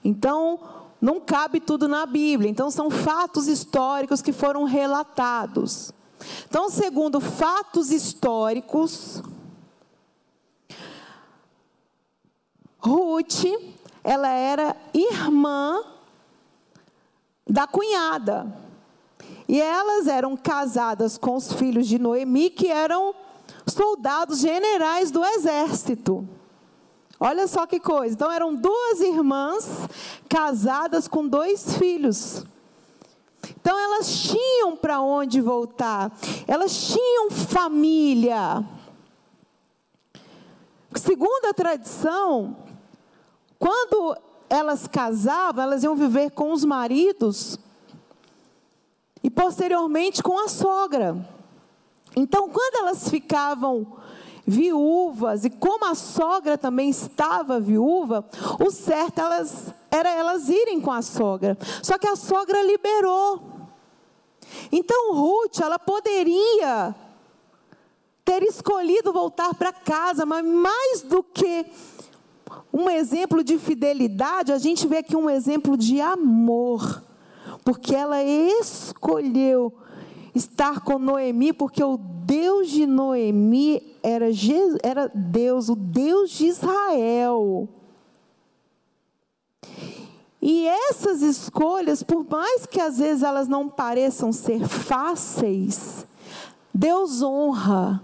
Então, 0.04 0.60
não 1.00 1.20
cabe 1.20 1.60
tudo 1.60 1.86
na 1.88 2.06
Bíblia. 2.06 2.50
Então, 2.50 2.70
são 2.70 2.90
fatos 2.90 3.46
históricos 3.46 4.22
que 4.22 4.32
foram 4.32 4.64
relatados. 4.64 5.92
Então, 6.48 6.70
segundo 6.70 7.20
fatos 7.20 7.90
históricos, 7.90 9.22
Ruth, 12.78 13.44
ela 14.02 14.28
era 14.28 14.76
irmã 14.94 15.82
da 17.48 17.66
cunhada. 17.66 18.65
E 19.48 19.60
elas 19.60 20.06
eram 20.06 20.36
casadas 20.36 21.16
com 21.16 21.36
os 21.36 21.52
filhos 21.52 21.86
de 21.86 21.98
Noemi, 21.98 22.50
que 22.50 22.66
eram 22.66 23.14
soldados 23.66 24.40
generais 24.40 25.10
do 25.10 25.24
exército. 25.24 26.28
Olha 27.18 27.46
só 27.46 27.66
que 27.66 27.80
coisa. 27.80 28.14
Então 28.14 28.30
eram 28.30 28.54
duas 28.54 29.00
irmãs 29.00 29.88
casadas 30.28 31.08
com 31.08 31.26
dois 31.26 31.76
filhos. 31.76 32.44
Então 33.60 33.78
elas 33.78 34.22
tinham 34.22 34.76
para 34.76 35.00
onde 35.00 35.40
voltar. 35.40 36.12
Elas 36.46 36.88
tinham 36.88 37.30
família. 37.30 38.64
Segundo 40.94 41.46
a 41.46 41.54
tradição, 41.54 42.56
quando 43.58 44.16
elas 44.48 44.86
casavam, 44.86 45.62
elas 45.62 45.84
iam 45.84 45.94
viver 45.94 46.30
com 46.30 46.52
os 46.52 46.64
maridos 46.64 47.58
e 49.26 49.30
posteriormente 49.30 50.22
com 50.22 50.38
a 50.38 50.46
sogra. 50.46 51.16
Então, 52.14 52.48
quando 52.48 52.76
elas 52.76 53.08
ficavam 53.08 53.96
viúvas 54.46 55.44
e 55.44 55.50
como 55.50 55.84
a 55.84 55.96
sogra 55.96 56.56
também 56.56 56.88
estava 56.90 57.58
viúva, 57.58 58.24
o 58.64 58.70
certo 58.70 59.18
elas, 59.18 59.74
era 59.90 60.08
elas 60.10 60.48
irem 60.48 60.80
com 60.80 60.92
a 60.92 61.02
sogra. 61.02 61.58
Só 61.82 61.98
que 61.98 62.06
a 62.06 62.14
sogra 62.14 62.62
liberou. 62.62 63.42
Então 64.70 65.12
Ruth, 65.12 65.58
ela 65.60 65.80
poderia 65.80 66.94
ter 68.24 68.44
escolhido 68.44 69.12
voltar 69.12 69.52
para 69.54 69.72
casa, 69.72 70.24
mas 70.24 70.46
mais 70.46 71.02
do 71.02 71.24
que 71.24 71.66
um 72.72 72.88
exemplo 72.88 73.42
de 73.42 73.58
fidelidade, 73.58 74.52
a 74.52 74.58
gente 74.58 74.86
vê 74.86 74.98
aqui 74.98 75.16
um 75.16 75.28
exemplo 75.28 75.76
de 75.76 76.00
amor 76.00 77.04
porque 77.66 77.96
ela 77.96 78.22
escolheu 78.22 79.74
estar 80.32 80.82
com 80.82 81.00
Noemi, 81.00 81.52
porque 81.52 81.82
o 81.82 81.96
Deus 81.96 82.70
de 82.70 82.86
Noemi 82.86 83.98
era, 84.04 84.30
Jesus, 84.30 84.78
era 84.84 85.10
Deus, 85.12 85.68
o 85.68 85.74
Deus 85.74 86.30
de 86.30 86.46
Israel. 86.46 87.68
E 90.40 90.68
essas 90.68 91.22
escolhas, 91.22 92.04
por 92.04 92.24
mais 92.30 92.66
que 92.66 92.80
às 92.80 92.98
vezes 92.98 93.24
elas 93.24 93.48
não 93.48 93.68
pareçam 93.68 94.30
ser 94.30 94.64
fáceis, 94.68 96.06
Deus 96.72 97.20
honra. 97.20 98.00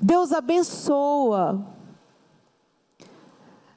Deus 0.00 0.32
abençoa. 0.32 1.64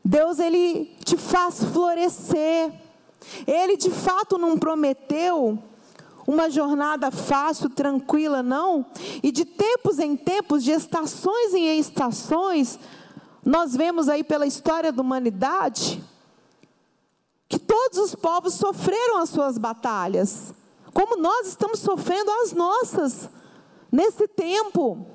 Deus 0.04 0.40
ele 0.40 0.86
te 1.06 1.16
faz 1.16 1.64
florescer. 1.66 2.87
Ele 3.46 3.78
de 3.78 3.90
fato 3.90 4.38
não 4.38 4.58
prometeu 4.58 5.58
uma 6.28 6.50
jornada 6.50 7.10
fácil, 7.10 7.70
tranquila, 7.70 8.44
não. 8.44 8.86
E 9.24 9.32
de 9.32 9.46
tempos 9.46 9.98
em 9.98 10.16
tempos, 10.16 10.64
de 10.64 10.72
estações 10.72 11.54
em 11.54 11.80
estações, 11.80 12.78
nós 13.46 13.76
vemos 13.76 14.10
aí 14.10 14.24
pela 14.24 14.46
história 14.46 14.92
da 14.92 15.02
humanidade 15.02 16.04
que 17.48 17.58
todos 17.58 17.98
os 17.98 18.14
povos 18.14 18.56
sofreram 18.56 19.20
as 19.20 19.30
suas 19.30 19.58
batalhas, 19.58 20.54
como 20.94 21.16
nós 21.16 21.48
estamos 21.48 21.80
sofrendo 21.80 22.30
as 22.44 22.52
nossas 22.52 23.30
nesse 23.90 24.28
tempo. 24.28 25.08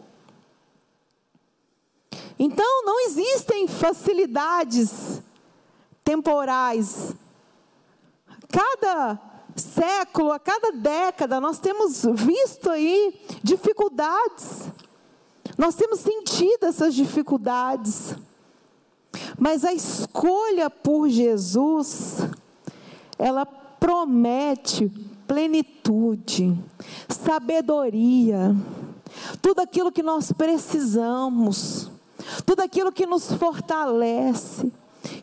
Então, 2.39 2.85
não 2.85 3.01
existem 3.01 3.69
facilidades 3.69 5.21
temporais. 6.03 7.15
Cada 8.53 9.19
século, 9.57 10.31
a 10.33 10.39
cada 10.39 10.71
década, 10.71 11.41
nós 11.41 11.59
temos 11.59 12.05
visto 12.15 12.71
aí 12.71 13.21
dificuldades. 13.43 14.71
Nós 15.59 15.75
temos 15.75 16.01
sentido 16.01 16.67
essas 16.67 16.95
dificuldades. 16.95 18.15
Mas 19.39 19.65
a 19.65 19.73
escolha 19.73 20.71
por 20.71 21.09
Jesus, 21.09 22.19
ela 23.19 23.45
promete 23.45 24.91
plenitude, 25.27 26.57
sabedoria, 27.09 28.55
tudo 29.41 29.61
aquilo 29.61 29.91
que 29.91 30.03
nós 30.03 30.33
precisamos, 30.33 31.91
tudo 32.47 32.61
aquilo 32.61 32.93
que 32.93 33.07
nos 33.07 33.33
fortalece, 33.33 34.73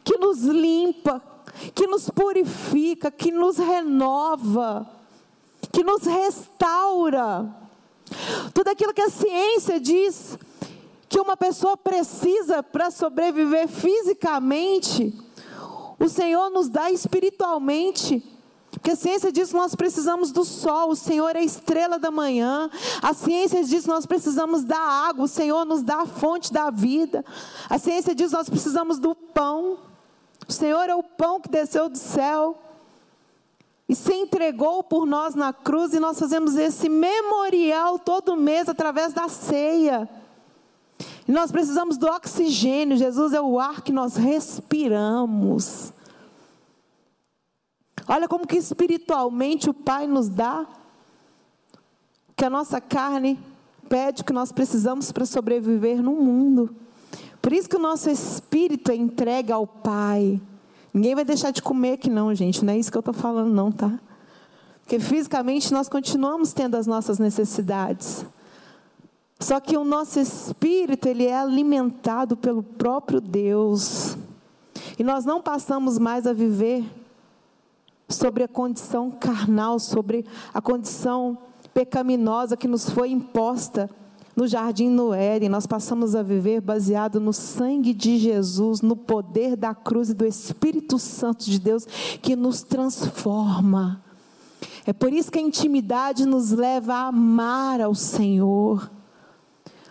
que 0.04 0.18
nos 0.18 0.44
limpa, 0.44 1.22
que 1.74 1.88
nos 1.88 2.10
purifica, 2.10 3.12
que 3.12 3.32
nos 3.32 3.58
renova, 3.58 4.89
que 5.72 5.84
nos 5.84 6.04
restaura. 6.04 7.56
Tudo 8.54 8.69
aquilo 8.69 8.93
que 8.93 9.02
a 9.02 9.10
ciência 9.10 9.80
diz 9.80 10.38
que 11.08 11.19
uma 11.19 11.36
pessoa 11.36 11.76
precisa 11.76 12.62
para 12.62 12.91
sobreviver 12.91 13.67
fisicamente, 13.67 15.13
o 16.00 16.08
Senhor 16.08 16.50
nos 16.50 16.69
dá 16.69 16.91
espiritualmente. 16.91 18.24
Porque 18.72 18.91
a 18.91 18.95
ciência 18.95 19.32
diz 19.32 19.50
que 19.50 19.56
nós 19.56 19.76
precisamos 19.76 20.32
do 20.32 20.45
sol, 20.45 20.91
o 20.91 20.95
Senhor 20.95 21.36
é 21.36 21.39
a 21.39 21.43
estrela 21.43 21.98
da 21.98 22.12
manhã. 22.12 22.69
A 23.02 23.13
ciência 23.13 23.63
diz 23.63 23.84
que 23.84 23.89
nós 23.89 24.06
precisamos 24.06 24.63
da 24.63 24.80
água, 24.80 25.26
o 25.26 25.28
Senhor 25.28 25.65
nos 25.65 25.82
dá 25.82 26.04
a 26.04 26.06
fonte 26.06 26.54
da 26.54 26.69
vida. 26.69 27.26
A 27.69 27.78
ciência 27.78 28.13
diz 28.13 28.30
que 28.30 28.38
nós 28.38 28.50
precisamos 28.50 29.00
do 29.00 29.15
pão. 29.15 29.88
O 30.50 30.52
Senhor 30.52 30.90
é 30.90 30.96
o 30.96 31.04
pão 31.04 31.40
que 31.40 31.48
desceu 31.48 31.88
do 31.88 31.98
céu 31.98 32.58
e 33.88 33.94
se 33.96 34.12
entregou 34.12 34.82
por 34.82 35.06
nós 35.06 35.36
na 35.36 35.54
cruz, 35.54 35.94
e 35.94 36.00
nós 36.00 36.18
fazemos 36.20 36.56
esse 36.56 36.90
memorial 36.90 38.00
todo 38.00 38.36
mês 38.36 38.68
através 38.68 39.14
da 39.14 39.30
ceia. 39.30 40.10
E 41.28 41.32
nós 41.32 41.52
precisamos 41.52 41.98
do 41.98 42.08
oxigênio, 42.08 42.98
Jesus 42.98 43.34
é 43.34 43.40
o 43.40 43.60
ar 43.60 43.82
que 43.84 43.92
nós 43.92 44.16
respiramos. 44.16 45.94
Olha 48.08 48.28
como 48.28 48.48
que 48.48 48.58
espiritualmente 48.58 49.70
o 49.70 49.74
Pai 49.74 50.08
nos 50.08 50.30
dá 50.30 50.66
que 52.36 52.44
a 52.44 52.50
nossa 52.50 52.82
carne 52.82 53.40
pede 53.88 54.24
que 54.24 54.34
nós 54.34 54.52
precisamos 54.52 55.12
para 55.12 55.28
sobreviver 55.28 56.02
no 56.02 56.14
mundo. 56.14 56.76
Por 57.41 57.54
isso 57.54 57.69
que 57.69 57.75
o 57.75 57.80
nosso 57.80 58.10
espírito 58.10 58.91
é 58.91 58.95
entregue 58.95 59.52
ao 59.52 59.65
Pai. 59.65 60.41
Ninguém 60.93 61.15
vai 61.15 61.23
deixar 61.23 61.52
de 61.52 61.62
comer 61.62 61.93
aqui 61.93 62.10
não, 62.10 62.34
gente. 62.34 62.63
Não 62.63 62.73
é 62.73 62.78
isso 62.78 62.91
que 62.91 62.97
eu 62.97 63.02
estou 63.02 63.13
falando 63.13 63.54
não, 63.54 63.71
tá? 63.71 63.99
Porque 64.82 64.99
fisicamente 64.99 65.71
nós 65.71 65.88
continuamos 65.88 66.52
tendo 66.52 66.75
as 66.75 66.88
nossas 66.88 67.19
necessidades. 67.19 68.25
Só 69.39 69.60
que 69.60 69.78
o 69.78 69.86
nosso 69.86 70.19
espírito, 70.19 71.08
ele 71.08 71.25
é 71.25 71.39
alimentado 71.39 72.36
pelo 72.36 72.62
próprio 72.62 73.21
Deus. 73.21 74.17
E 74.97 75.04
nós 75.04 75.23
não 75.23 75.41
passamos 75.41 75.97
mais 75.97 76.28
a 76.28 76.34
viver 76.34 76.84
sobre 78.10 78.43
a 78.43 78.47
condição 78.47 79.12
carnal, 79.12 79.80
sobre 79.80 80.25
a 80.54 80.62
condição 80.62 81.38
pecaminosa 81.73 82.58
que 82.58 82.67
nos 82.67 82.89
foi 82.89 83.12
imposta 83.12 83.89
no 84.39 84.47
jardim 84.47 84.89
no 84.89 85.13
Éden. 85.13 85.49
Nós 85.49 85.67
passamos 85.67 86.15
a 86.15 86.23
viver 86.23 86.62
baseado 86.62 87.19
no 87.19 87.34
sangue 87.34 87.93
de 87.93 88.17
Jesus, 88.17 88.82
no 88.82 88.95
poder 88.95 89.58
da 89.58 89.75
cruz 89.75 90.10
e 90.10 90.13
do 90.13 90.25
Espírito 90.25 90.97
Santo 90.97 91.45
de 91.45 91.60
Deus 91.60 91.86
que 92.21 92.36
nos 92.38 92.62
transforma. 92.62 94.02
É 94.86 94.93
por 94.93 95.12
isso 95.12 95.30
que 95.30 95.38
a 95.38 95.41
intimidade 95.41 96.25
nos 96.25 96.52
leva 96.52 96.93
a 96.93 97.08
amar 97.08 97.82
ao 97.82 97.93
Senhor 97.93 98.89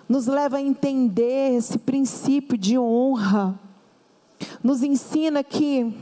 nos 0.09 0.27
leva 0.27 0.57
a 0.57 0.63
entender 0.63 1.55
esse 1.55 1.77
princípio 1.79 2.57
de 2.57 2.79
honra, 2.79 3.61
nos 4.65 4.83
ensina 4.83 5.45
que 5.45 5.93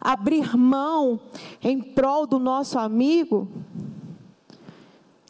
abrir 0.00 0.56
mão 0.56 1.20
em 1.62 1.80
prol 1.80 2.26
do 2.26 2.38
nosso 2.38 2.78
amigo 2.78 3.46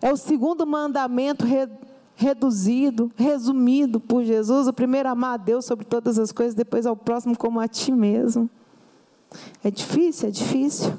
é 0.03 0.13
o 0.13 0.17
segundo 0.17 0.67
mandamento 0.67 1.47
re, 1.47 1.69
reduzido, 2.17 3.11
resumido 3.17 4.01
por 4.01 4.25
Jesus. 4.25 4.67
O 4.67 4.73
primeiro, 4.73 5.09
amar 5.09 5.35
a 5.35 5.37
Deus 5.37 5.65
sobre 5.65 5.85
todas 5.85 6.19
as 6.19 6.33
coisas, 6.33 6.55
depois 6.55 6.85
ao 6.85 6.97
próximo 6.97 7.39
como 7.39 7.61
a 7.61 7.69
ti 7.69 7.93
mesmo. 7.93 8.51
É 9.63 9.71
difícil, 9.71 10.29
é 10.29 10.31
difícil. 10.33 10.93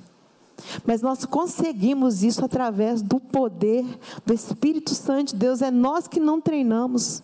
Mas 0.86 1.02
nós 1.02 1.26
conseguimos 1.26 2.24
isso 2.24 2.44
através 2.46 3.02
do 3.02 3.20
poder 3.20 3.86
do 4.26 4.34
Espírito 4.34 4.96
Santo 4.96 5.34
de 5.34 5.36
Deus. 5.36 5.62
É 5.62 5.70
nós 5.70 6.08
que 6.08 6.20
não 6.20 6.39
treinamos. 6.39 7.22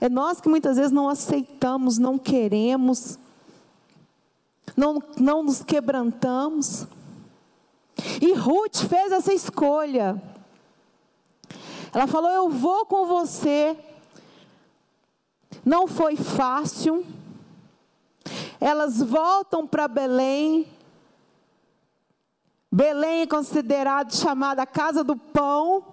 É 0.00 0.08
nós 0.08 0.40
que 0.40 0.48
muitas 0.48 0.76
vezes 0.76 0.90
não 0.90 1.08
aceitamos, 1.08 1.96
não 1.96 2.18
queremos, 2.18 3.18
não, 4.76 5.00
não 5.18 5.44
nos 5.44 5.62
quebrantamos. 5.62 6.86
E 8.20 8.34
Ruth 8.34 8.86
fez 8.88 9.12
essa 9.12 9.32
escolha. 9.32 10.20
Ela 11.94 12.08
falou: 12.08 12.30
Eu 12.30 12.48
vou 12.48 12.84
com 12.86 13.06
você. 13.06 13.76
Não 15.64 15.86
foi 15.86 16.16
fácil. 16.16 17.06
Elas 18.60 19.00
voltam 19.00 19.66
para 19.66 19.86
Belém. 19.86 20.68
Belém 22.70 23.20
é 23.20 23.26
considerado 23.26 24.12
chamada 24.16 24.66
casa 24.66 25.04
do 25.04 25.16
pão, 25.16 25.84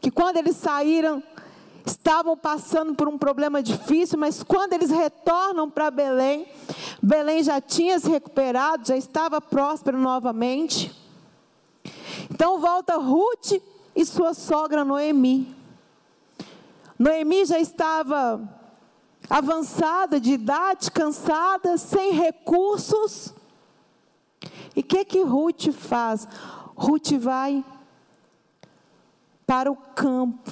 que 0.00 0.12
quando 0.12 0.36
eles 0.36 0.54
saíram, 0.54 1.20
estavam 1.84 2.36
passando 2.36 2.94
por 2.94 3.08
um 3.08 3.18
problema 3.18 3.60
difícil, 3.60 4.16
mas 4.16 4.40
quando 4.40 4.74
eles 4.74 4.90
retornam 4.90 5.68
para 5.68 5.90
Belém, 5.90 6.46
Belém 7.02 7.42
já 7.42 7.60
tinha 7.60 7.98
se 7.98 8.08
recuperado, 8.08 8.86
já 8.86 8.96
estava 8.96 9.40
próspero 9.40 9.98
novamente. 9.98 10.94
Então 12.30 12.60
volta 12.60 12.96
Ruth 12.96 13.60
e 14.00 14.06
sua 14.06 14.32
sogra 14.32 14.82
Noemi. 14.82 15.54
Noemi 16.98 17.44
já 17.44 17.58
estava 17.58 18.40
avançada 19.28 20.18
de 20.18 20.32
idade, 20.32 20.90
cansada, 20.90 21.76
sem 21.76 22.12
recursos. 22.12 23.34
E 24.74 24.80
o 24.80 24.82
que 24.82 25.04
que 25.04 25.22
Ruth 25.22 25.70
faz? 25.72 26.26
Ruth 26.74 27.12
vai 27.18 27.62
para 29.46 29.70
o 29.70 29.76
campo. 29.76 30.50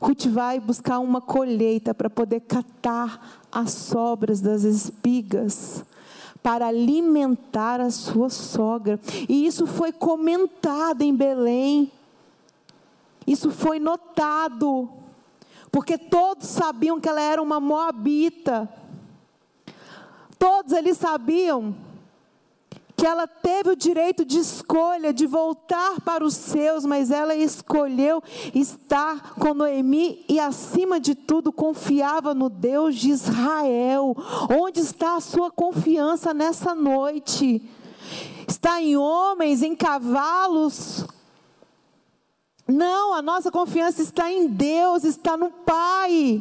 Ruth 0.00 0.26
vai 0.28 0.58
buscar 0.58 0.98
uma 0.98 1.20
colheita 1.20 1.92
para 1.92 2.08
poder 2.08 2.40
catar 2.40 3.44
as 3.52 3.70
sobras 3.70 4.40
das 4.40 4.62
espigas, 4.62 5.84
para 6.42 6.66
alimentar 6.66 7.80
a 7.80 7.90
sua 7.90 8.28
sogra. 8.28 8.98
E 9.28 9.46
isso 9.46 9.66
foi 9.66 9.92
comentado 9.92 11.02
em 11.02 11.14
Belém. 11.14 11.90
Isso 13.26 13.50
foi 13.50 13.78
notado, 13.78 14.88
porque 15.70 15.96
todos 15.96 16.48
sabiam 16.48 17.00
que 17.00 17.08
ela 17.08 17.20
era 17.20 17.40
uma 17.40 17.60
moabita. 17.60 18.68
Todos 20.38 20.72
eles 20.72 20.98
sabiam 20.98 21.74
que 23.02 23.06
ela 23.06 23.26
teve 23.26 23.70
o 23.70 23.74
direito 23.74 24.24
de 24.24 24.38
escolha 24.38 25.12
de 25.12 25.26
voltar 25.26 26.00
para 26.02 26.24
os 26.24 26.34
seus, 26.34 26.86
mas 26.86 27.10
ela 27.10 27.34
escolheu 27.34 28.22
estar 28.54 29.34
com 29.34 29.52
Noemi 29.52 30.24
e, 30.28 30.38
acima 30.38 31.00
de 31.00 31.16
tudo, 31.16 31.52
confiava 31.52 32.32
no 32.32 32.48
Deus 32.48 32.94
de 32.94 33.10
Israel. 33.10 34.14
Onde 34.48 34.78
está 34.78 35.16
a 35.16 35.20
sua 35.20 35.50
confiança 35.50 36.32
nessa 36.32 36.76
noite? 36.76 37.60
Está 38.46 38.80
em 38.80 38.96
homens, 38.96 39.64
em 39.64 39.74
cavalos? 39.74 41.04
Não, 42.68 43.14
a 43.14 43.20
nossa 43.20 43.50
confiança 43.50 44.00
está 44.00 44.30
em 44.30 44.46
Deus, 44.46 45.02
está 45.02 45.36
no 45.36 45.50
Pai. 45.50 46.40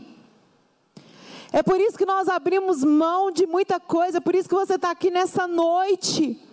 É 1.52 1.64
por 1.64 1.82
isso 1.82 1.98
que 1.98 2.06
nós 2.06 2.30
abrimos 2.30 2.84
mão 2.84 3.32
de 3.32 3.48
muita 3.48 3.80
coisa, 3.80 4.22
por 4.22 4.36
isso 4.36 4.48
que 4.48 4.54
você 4.54 4.76
está 4.76 4.92
aqui 4.92 5.10
nessa 5.10 5.48
noite. 5.48 6.51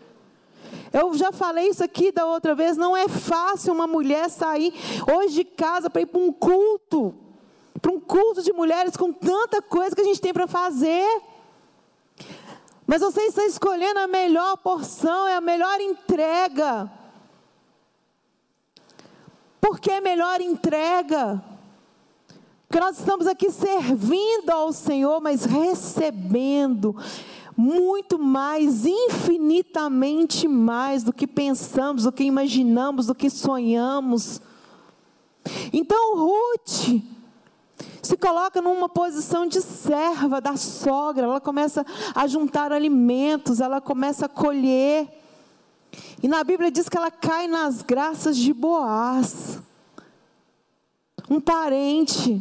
Eu 0.93 1.15
já 1.15 1.31
falei 1.33 1.69
isso 1.69 1.85
aqui 1.85 2.11
da 2.11 2.25
outra 2.27 2.55
vez, 2.55 2.77
não 2.77 2.97
é 2.97 3.09
fácil 3.09 3.73
uma 3.73 3.87
mulher 3.87 4.31
sair 4.31 4.73
hoje 5.13 5.35
de 5.35 5.45
casa 5.45 5.91
para 5.91 6.03
ir 6.03 6.07
para 6.07 6.21
um 6.21 6.33
culto, 6.33 7.15
para 7.81 7.93
um 7.93 8.01
culto 8.01 8.43
de 8.43 8.53
mulheres 8.53 8.97
com 8.97 9.13
tanta 9.13 9.61
coisa 9.61 9.95
que 9.95 10.01
a 10.01 10.05
gente 10.05 10.21
tem 10.21 10.33
para 10.33 10.47
fazer. 10.47 11.23
Mas 12.87 13.03
você 13.03 13.21
está 13.23 13.45
escolhendo 13.45 14.01
a 14.01 14.07
melhor 14.07 14.57
porção, 14.57 15.29
é 15.29 15.35
a 15.35 15.41
melhor 15.41 15.79
entrega. 15.81 16.91
Por 19.61 19.79
que 19.79 20.01
melhor 20.01 20.41
entrega? 20.41 21.43
Porque 22.67 22.81
nós 22.81 22.99
estamos 22.99 23.27
aqui 23.27 23.51
servindo 23.51 24.51
ao 24.51 24.73
Senhor, 24.73 25.21
mas 25.21 25.45
recebendo 25.45 26.97
muito 27.61 28.21
mais, 28.21 28.87
infinitamente 28.87 30.47
mais 30.47 31.03
do 31.03 31.13
que 31.13 31.27
pensamos, 31.27 32.05
do 32.05 32.13
que 32.13 32.23
imaginamos, 32.23 33.07
do 33.07 33.17
que 33.17 33.29
sonhamos. 33.29 34.41
Então, 35.73 36.17
Ruth 36.17 37.03
se 38.01 38.17
coloca 38.17 38.63
numa 38.63 38.89
posição 38.89 39.45
de 39.45 39.61
serva 39.61 40.41
da 40.41 40.57
sogra, 40.57 41.25
ela 41.25 41.41
começa 41.41 41.85
a 42.15 42.29
juntar 42.29 42.71
alimentos, 42.71 43.61
ela 43.61 43.81
começa 43.81 44.27
a 44.27 44.29
colher. 44.29 45.09
E 46.23 46.29
na 46.29 46.45
Bíblia 46.45 46.71
diz 46.71 46.89
que 46.89 46.97
ela 46.97 47.11
cai 47.11 47.49
nas 47.49 47.83
graças 47.83 48.37
de 48.37 48.53
Boaz, 48.55 49.61
um 51.29 51.41
parente, 51.41 52.41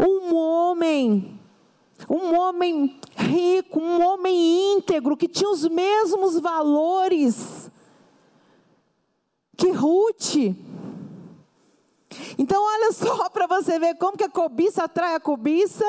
um 0.00 0.34
homem, 0.34 1.39
um 2.10 2.36
homem 2.36 3.00
rico, 3.16 3.78
um 3.78 4.04
homem 4.04 4.74
íntegro, 4.74 5.16
que 5.16 5.28
tinha 5.28 5.48
os 5.48 5.68
mesmos 5.68 6.40
valores 6.40 7.70
que 9.56 9.70
Ruth. 9.70 10.56
Então, 12.36 12.60
olha 12.60 12.90
só 12.90 13.28
para 13.30 13.46
você 13.46 13.78
ver 13.78 13.94
como 13.94 14.16
que 14.16 14.24
a 14.24 14.28
cobiça 14.28 14.84
atrai 14.84 15.14
a 15.14 15.20
cobiça, 15.20 15.84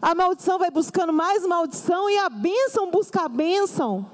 a 0.00 0.14
maldição 0.14 0.56
vai 0.56 0.70
buscando 0.70 1.12
mais 1.12 1.44
maldição 1.44 2.08
e 2.08 2.16
a 2.18 2.28
bênção 2.28 2.90
busca 2.92 3.22
a 3.22 3.28
bênção. 3.28 4.08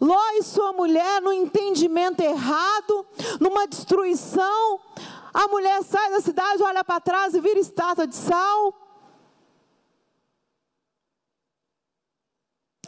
Ló 0.00 0.20
e 0.32 0.42
sua 0.42 0.72
mulher, 0.72 1.22
no 1.22 1.32
entendimento 1.32 2.20
errado, 2.20 3.06
numa 3.40 3.68
destruição, 3.68 4.80
a 5.32 5.46
mulher 5.46 5.82
sai 5.84 6.10
da 6.10 6.20
cidade, 6.20 6.60
olha 6.62 6.82
para 6.82 7.00
trás 7.00 7.34
e 7.34 7.40
vira 7.40 7.60
estátua 7.60 8.06
de 8.06 8.16
sal. 8.16 8.83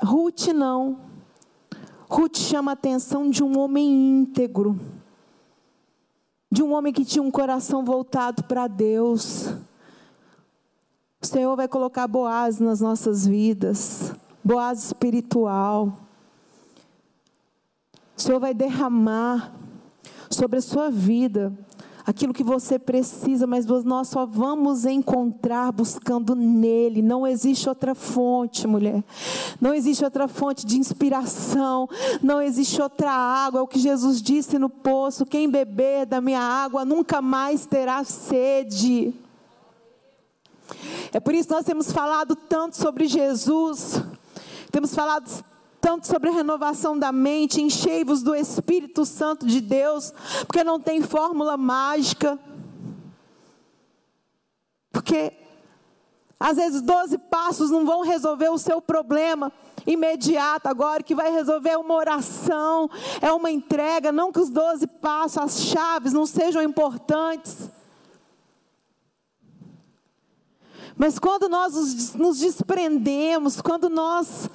Ruth 0.03 0.49
não. 0.49 0.99
Ruth 2.09 2.37
chama 2.37 2.73
a 2.73 2.75
atenção 2.75 3.31
de 3.31 3.43
um 3.43 3.59
homem 3.59 3.89
íntegro 4.21 4.79
de 6.57 6.63
um 6.63 6.73
homem 6.73 6.91
que 6.91 7.05
tinha 7.05 7.23
um 7.23 7.31
coração 7.31 7.85
voltado 7.85 8.45
para 8.45 8.67
Deus. 8.67 9.49
O 11.21 11.27
Senhor 11.27 11.55
vai 11.55 11.69
colocar 11.69 12.07
Boaz 12.07 12.59
nas 12.59 12.81
nossas 12.81 13.27
vidas, 13.27 14.15
Boaz 14.43 14.85
espiritual. 14.85 15.99
O 18.17 18.23
Senhor 18.23 18.41
vai 18.41 18.55
derramar 18.55 19.53
sobre 20.31 20.59
a 20.59 20.63
sua 20.63 20.91
vida 20.91 21.53
aquilo 22.07 22.33
que 22.33 22.45
você 22.45 22.79
precisa, 22.79 23.47
mas 23.47 23.67
nós 23.67 24.09
só 24.09 24.25
vamos 24.25 24.85
encontrar 24.85 25.73
buscando 25.73 26.37
nele. 26.37 27.03
Não 27.03 27.27
existe 27.27 27.69
outra 27.69 27.97
fonte, 27.97 28.67
mulher. 28.67 29.03
Não 29.61 29.75
existe 29.75 30.05
outra 30.05 30.29
fonte 30.29 30.65
de 30.65 30.79
inspiração. 30.79 31.89
Não 32.23 32.41
existe 32.41 32.81
outra 32.81 33.11
água. 33.11 33.59
É 33.59 33.63
o 33.63 33.67
que 33.67 33.81
Jesus 33.81 34.23
disse 34.23 34.57
no 34.57 34.71
poço: 34.71 35.27
quem 35.27 35.51
beber 35.51 36.07
da 36.07 36.21
minha 36.21 36.41
água 36.41 36.85
nunca 36.85 37.21
mais 37.21 37.67
terá 37.67 38.05
sede. 38.05 39.13
É 41.13 41.19
por 41.19 41.35
isso 41.35 41.49
que 41.49 41.55
nós 41.55 41.65
temos 41.65 41.91
falado 41.91 42.37
tanto 42.37 42.77
sobre 42.77 43.07
Jesus. 43.07 44.01
Temos 44.71 44.95
falado 44.95 45.29
tanto 45.87 46.09
sobre 46.09 46.31
a 46.31 46.33
renovação 46.33 46.99
da 46.99 47.13
mente, 47.13 47.63
enchei-vos 47.63 48.21
do 48.21 48.35
Espírito 48.35 49.07
Santo 49.07 49.47
de 49.47 49.61
Deus, 49.61 50.13
porque 50.45 50.65
não 50.65 50.81
tem 50.81 51.01
fórmula 51.01 51.57
mágica. 51.57 52.37
Porque 54.91 55.33
às 56.41 56.57
vezes 56.57 56.83
12 56.83 57.19
passos 57.19 57.71
não 57.71 57.87
vão 57.87 58.03
resolver 58.03 58.49
o 58.49 58.59
seu 58.59 58.83
problema 58.83 59.53
imediato 59.87 60.67
agora, 60.67 61.05
que 61.05 61.15
vai 61.15 61.31
resolver 61.31 61.79
uma 61.79 61.95
oração, 61.95 62.91
é 63.21 63.31
uma 63.33 63.53
entrega, 63.53 64.11
não 64.11 64.33
que 64.33 64.41
os 64.41 64.51
12 64.51 64.89
passos, 64.89 65.39
as 65.39 65.61
chaves 65.67 66.13
não 66.13 66.27
sejam 66.27 66.61
importantes. 66.63 67.71
Mas 70.97 71.17
quando 71.17 71.49
nós 71.49 72.13
nos 72.17 72.41
desprendemos, 72.41 73.61
quando 73.61 73.89
nós 73.89 74.51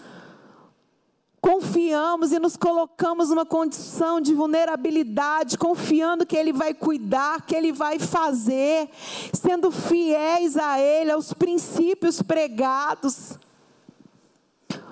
confiamos 1.42 2.32
e 2.32 2.40
nos 2.40 2.56
colocamos 2.56 3.30
numa 3.30 3.46
condição 3.46 4.22
de 4.22 4.34
vulnerabilidade, 4.34 5.58
confiando 5.58 6.26
que 6.26 6.38
Ele 6.38 6.54
vai 6.54 6.74
cuidar, 6.74 7.42
que 7.42 7.56
Ele 7.56 7.72
vai 7.72 7.98
fazer, 7.98 8.88
sendo 9.34 9.72
fiéis 9.72 10.56
a 10.56 10.80
Ele, 10.80 11.12
aos 11.12 11.34
princípios 11.34 12.22
pregados. 12.22 13.40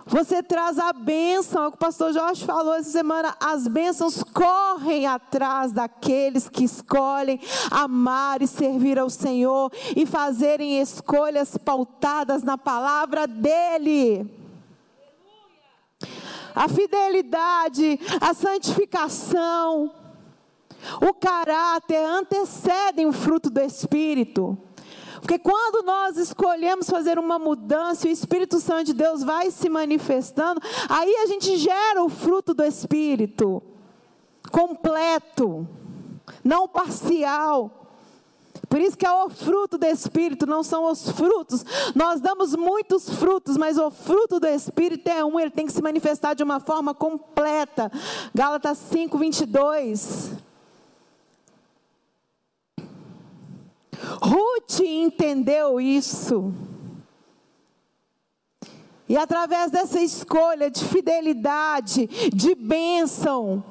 Você 0.08 0.42
traz 0.42 0.80
a 0.80 0.92
bênção, 0.92 1.66
é 1.66 1.68
o 1.68 1.72
que 1.72 1.78
o 1.78 1.80
pastor 1.80 2.12
Jorge 2.12 2.44
falou 2.44 2.74
essa 2.74 2.90
semana. 2.90 3.38
As 3.40 3.68
bênçãos 3.68 4.24
correm 4.24 5.06
atrás 5.06 5.72
daqueles 5.72 6.50
que 6.50 6.64
escolhem 6.64 7.40
amar 7.70 8.42
e 8.42 8.48
servir 8.48 8.98
ao 8.98 9.12
Senhor 9.12 9.72
e 9.96 10.08
fazerem 10.08 10.82
escolhas 10.82 11.56
pautadas 11.58 12.42
na 12.42 12.58
palavra 12.58 13.28
dEle 13.28 14.39
a 16.56 16.68
fidelidade, 16.68 18.00
a 18.20 18.34
santificação, 18.34 19.92
o 21.02 21.14
caráter 21.14 22.04
antecedem 22.04 23.06
o 23.06 23.14
fruto 23.14 23.50
do 23.50 23.60
Espírito. 23.60 24.58
Porque 25.22 25.38
quando 25.38 25.86
nós 25.86 26.18
escolhemos 26.18 26.90
fazer 26.90 27.20
uma 27.20 27.38
mudança, 27.38 28.08
o 28.08 28.12
Espírito 28.12 28.60
Santo 28.60 28.86
de 28.86 28.94
Deus 28.94 29.24
vai 29.24 29.52
se 29.52 29.68
manifestando, 29.70 30.62
aí 30.88 31.14
a 31.18 31.26
gente 31.28 31.58
gera 31.58 32.04
o 32.04 32.10
fruto 32.10 32.54
do 32.54 32.64
Espírito 32.64 33.62
completo, 34.52 35.68
não 36.44 36.68
parcial. 36.68 37.89
Por 38.70 38.80
isso 38.80 38.96
que 38.96 39.06
é 39.06 39.12
o 39.12 39.30
fruto 39.32 39.80
do 39.80 39.86
Espírito, 39.86 40.46
não 40.46 40.62
são 40.62 40.86
os 40.86 41.10
frutos. 41.10 41.66
Nós 41.96 42.22
damos 42.22 42.56
muitos 42.56 43.10
frutos, 43.10 43.58
mas 43.58 43.80
o 43.80 43.90
fruto 43.90 44.40
do 44.40 44.46
Espírito 44.46 45.10
é 45.10 45.26
um, 45.26 45.40
ele 45.40 45.50
tem 45.50 45.66
que 45.66 45.74
se 45.74 45.82
manifestar 45.82 46.36
de 46.36 46.44
uma 46.44 46.60
forma 46.60 46.94
completa. 46.94 47.92
Gálatas 48.34 48.78
5, 48.78 49.18
22. 49.18 50.34
Ruth 54.22 54.80
entendeu 54.82 55.82
isso. 55.82 56.54
E 59.08 59.18
através 59.18 59.72
dessa 59.72 60.00
escolha 60.00 60.70
de 60.70 60.86
fidelidade, 60.86 62.06
de 62.32 62.54
bênção, 62.54 63.64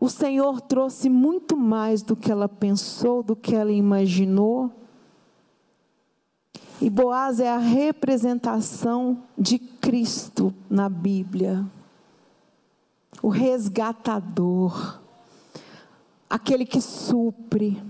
o 0.00 0.08
Senhor 0.08 0.60
trouxe 0.60 1.08
muito 1.08 1.56
mais 1.56 2.02
do 2.02 2.14
que 2.14 2.30
ela 2.30 2.48
pensou, 2.48 3.22
do 3.22 3.34
que 3.34 3.54
ela 3.54 3.72
imaginou. 3.72 4.70
E 6.80 6.88
Boaz 6.88 7.40
é 7.40 7.50
a 7.50 7.58
representação 7.58 9.24
de 9.36 9.58
Cristo 9.58 10.54
na 10.70 10.88
Bíblia. 10.88 11.66
O 13.20 13.28
resgatador, 13.28 15.00
aquele 16.30 16.64
que 16.64 16.80
supre, 16.80 17.82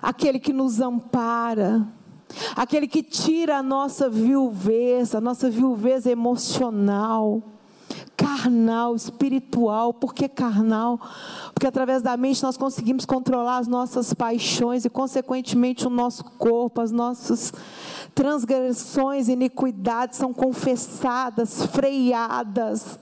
aquele 0.00 0.38
que 0.38 0.52
nos 0.52 0.80
ampara, 0.80 1.84
aquele 2.54 2.86
que 2.86 3.02
tira 3.02 3.58
a 3.58 3.62
nossa 3.64 4.08
viuvez, 4.08 5.16
a 5.16 5.20
nossa 5.20 5.50
viuvez 5.50 6.06
emocional 6.06 7.42
carnal, 8.16 8.94
espiritual. 8.94 9.92
Por 9.92 10.14
que 10.14 10.28
carnal? 10.28 11.00
Porque 11.52 11.66
através 11.66 12.02
da 12.02 12.16
mente 12.16 12.42
nós 12.42 12.56
conseguimos 12.56 13.04
controlar 13.04 13.58
as 13.58 13.68
nossas 13.68 14.14
paixões 14.14 14.84
e, 14.84 14.90
consequentemente, 14.90 15.86
o 15.86 15.90
nosso 15.90 16.24
corpo, 16.24 16.80
as 16.80 16.90
nossas 16.90 17.52
transgressões 18.14 19.28
iniquidades 19.28 20.18
são 20.18 20.32
confessadas, 20.32 21.66
freadas 21.66 22.98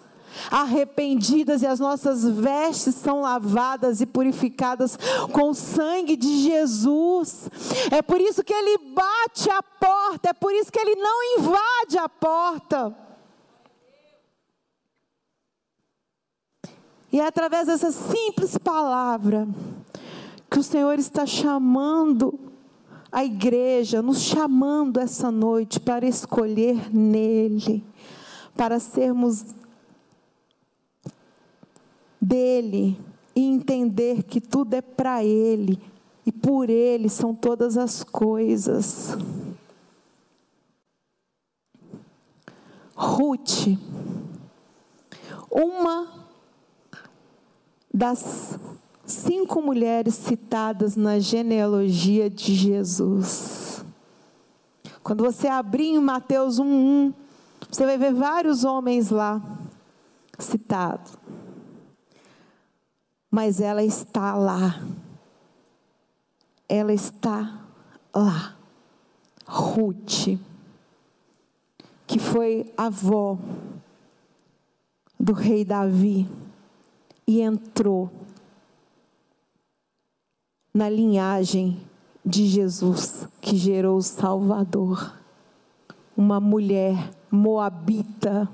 arrependidas 0.50 1.62
e 1.62 1.66
as 1.66 1.78
nossas 1.78 2.28
vestes 2.28 2.96
são 2.96 3.20
lavadas 3.20 4.00
e 4.00 4.06
purificadas 4.06 4.98
com 5.32 5.50
o 5.50 5.54
sangue 5.54 6.16
de 6.16 6.42
Jesus. 6.42 7.48
É 7.90 8.02
por 8.02 8.20
isso 8.20 8.42
que 8.42 8.52
ele 8.52 8.78
bate 8.92 9.50
a 9.50 9.62
porta, 9.62 10.30
é 10.30 10.32
por 10.32 10.52
isso 10.52 10.72
que 10.72 10.78
ele 10.78 10.96
não 10.96 11.38
invade 11.38 11.98
a 11.98 12.08
porta. 12.08 13.03
E 17.14 17.20
é 17.20 17.26
através 17.28 17.68
dessa 17.68 17.92
simples 17.92 18.58
palavra 18.58 19.46
que 20.50 20.58
o 20.58 20.62
Senhor 20.64 20.98
está 20.98 21.24
chamando 21.24 22.36
a 23.12 23.24
igreja, 23.24 24.02
nos 24.02 24.20
chamando 24.20 24.98
essa 24.98 25.30
noite 25.30 25.78
para 25.78 26.04
escolher 26.08 26.92
nele, 26.92 27.84
para 28.56 28.80
sermos 28.80 29.44
dele 32.20 32.98
e 33.32 33.44
entender 33.44 34.24
que 34.24 34.40
tudo 34.40 34.74
é 34.74 34.82
para 34.82 35.22
ele 35.22 35.80
e 36.26 36.32
por 36.32 36.68
ele 36.68 37.08
são 37.08 37.32
todas 37.32 37.76
as 37.76 38.02
coisas. 38.02 39.16
Ruth, 42.96 43.68
uma 45.48 46.23
das 47.94 48.58
cinco 49.06 49.62
mulheres 49.62 50.16
citadas 50.16 50.96
na 50.96 51.20
genealogia 51.20 52.28
de 52.28 52.52
Jesus. 52.52 53.84
Quando 55.00 55.22
você 55.22 55.46
abrir 55.46 55.90
em 55.90 56.00
Mateus 56.00 56.58
1:1, 56.58 57.14
você 57.70 57.86
vai 57.86 57.96
ver 57.96 58.12
vários 58.12 58.64
homens 58.64 59.10
lá 59.10 59.40
citados. 60.40 61.12
Mas 63.30 63.60
ela 63.60 63.84
está 63.84 64.34
lá. 64.34 64.80
Ela 66.68 66.92
está 66.92 67.60
lá. 68.12 68.56
Ruth, 69.46 70.38
que 72.06 72.18
foi 72.18 72.72
avó 72.76 73.38
do 75.20 75.32
rei 75.32 75.64
Davi 75.64 76.26
e 77.26 77.40
entrou 77.40 78.10
na 80.72 80.88
linhagem 80.88 81.80
de 82.24 82.46
Jesus 82.46 83.28
que 83.40 83.56
gerou 83.56 83.98
o 83.98 84.02
Salvador. 84.02 85.16
Uma 86.16 86.40
mulher 86.40 87.10
moabita, 87.30 88.48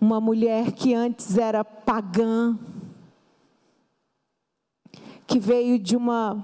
uma 0.00 0.20
mulher 0.20 0.72
que 0.72 0.94
antes 0.94 1.36
era 1.36 1.64
pagã, 1.64 2.58
que 5.26 5.38
veio 5.38 5.78
de 5.78 5.96
uma 5.96 6.42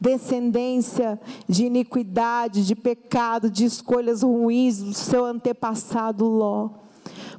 descendência 0.00 1.20
de 1.48 1.64
iniquidade, 1.66 2.66
de 2.66 2.74
pecado, 2.74 3.48
de 3.48 3.64
escolhas 3.64 4.22
ruins 4.22 4.82
do 4.82 4.92
seu 4.92 5.24
antepassado 5.24 6.26
Ló, 6.26 6.70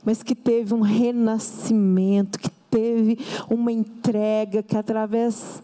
mas 0.06 0.22
que 0.22 0.36
teve 0.36 0.74
um 0.74 0.82
renascimento, 0.82 2.40
que 2.40 2.50
teve 2.70 3.18
uma 3.50 3.72
entrega 3.72 4.64
que 4.64 4.76
através 4.76 5.62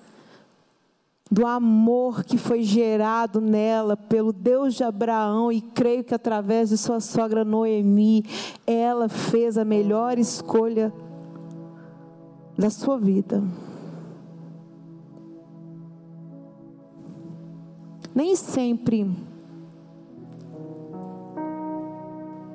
do 1.31 1.45
amor 1.45 2.23
que 2.23 2.37
foi 2.37 2.63
gerado 2.63 3.39
nela 3.39 3.95
pelo 3.95 4.33
Deus 4.33 4.73
de 4.73 4.83
Abraão 4.83 5.51
e 5.51 5.61
creio 5.61 6.03
que 6.03 6.15
através 6.15 6.69
de 6.69 6.77
sua 6.77 6.99
sogra 6.99 7.45
Noemi, 7.45 8.25
ela 8.65 9.07
fez 9.07 9.57
a 9.57 9.63
melhor 9.63 10.17
escolha 10.17 10.91
da 12.57 12.69
sua 12.69 12.97
vida. 12.97 13.43
Nem 18.15 18.35
sempre 18.35 19.07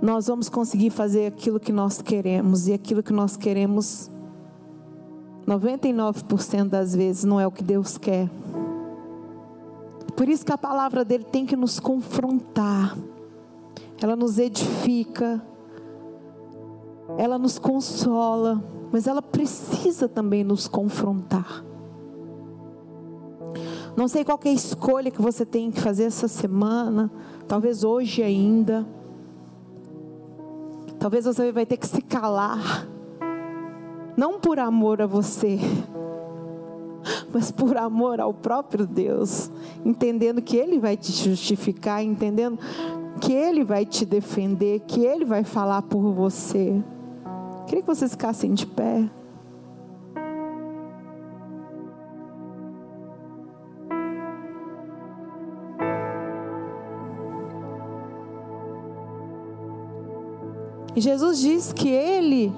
nós 0.05 0.27
vamos 0.27 0.51
conseguir 0.51 0.91
fazer 0.91 1.27
aquilo 1.27 1.59
que 1.59 1.73
nós 1.73 2.03
queremos 2.03 2.69
e 2.69 2.75
aquilo 2.75 3.03
que 3.03 3.13
nós 3.13 3.39
queremos 3.39 4.11
99% 5.49 6.69
das 6.69 6.95
vezes 6.95 7.25
não 7.25 7.41
é 7.41 7.47
o 7.47 7.51
que 7.51 7.65
Deus 7.65 7.97
quer. 7.97 8.29
Por 10.15 10.29
isso 10.29 10.45
que 10.45 10.53
a 10.53 10.59
palavra 10.59 11.07
dele 11.07 11.25
tem 11.25 11.47
que 11.47 11.57
nos 11.57 11.81
confrontar. 11.81 12.95
Ela 14.01 14.15
nos 14.15 14.39
edifica. 14.39 15.43
Ela 17.17 17.39
nos 17.39 17.59
consola, 17.59 18.63
mas 18.93 19.07
ela 19.07 19.23
precisa 19.23 20.07
também 20.07 20.45
nos 20.45 20.69
confrontar. 20.69 21.65
Não 23.97 24.07
sei 24.07 24.23
qual 24.23 24.39
é 24.45 24.51
a 24.51 24.53
escolha 24.53 25.11
que 25.11 25.23
você 25.23 25.47
tem 25.47 25.71
que 25.71 25.81
fazer 25.81 26.05
essa 26.05 26.29
semana, 26.29 27.11
talvez 27.49 27.85
hoje 27.85 28.23
ainda. 28.23 28.87
Talvez 31.05 31.27
você 31.27 31.53
vai 31.53 31.67
ter 31.67 31.77
que 31.77 31.87
se 31.87 32.01
calar 32.01 32.89
não 34.17 34.41
por 34.41 34.59
amor 34.59 35.03
a 35.03 35.07
você, 35.07 35.59
mas 37.31 37.51
por 37.51 37.77
amor 37.77 38.23
ao 38.23 38.33
próprio 38.33 38.87
Deus, 38.87 39.51
entendendo 39.85 40.41
que 40.41 40.57
Ele 40.57 40.79
vai 40.79 40.97
te 40.97 41.13
justificar, 41.13 42.03
entendendo 42.03 42.59
que 43.21 43.35
Ele 43.35 43.63
vai 43.63 43.85
te 43.85 44.07
defender, 44.07 44.81
que 44.87 45.05
Ele 45.05 45.27
vai 45.27 45.45
falar 45.45 45.83
por 45.83 46.11
você. 46.11 46.83
Queria 47.67 47.83
que 47.83 47.87
vocês 47.87 48.13
ficassem 48.13 48.55
de 48.55 48.65
pé. 48.65 49.07
E 60.97 61.01
Jesus 61.01 61.40
diz 61.40 61.72
que 61.72 61.88
Ele 61.88 62.53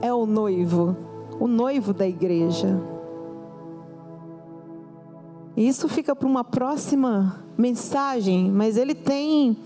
é 0.00 0.12
o 0.12 0.26
noivo, 0.26 0.96
o 1.38 1.46
noivo 1.46 1.92
da 1.92 2.06
igreja. 2.06 2.80
Isso 5.56 5.88
fica 5.88 6.16
para 6.16 6.26
uma 6.26 6.44
próxima 6.44 7.44
mensagem, 7.58 8.50
mas 8.50 8.76
ele 8.76 8.94
tem 8.94 9.56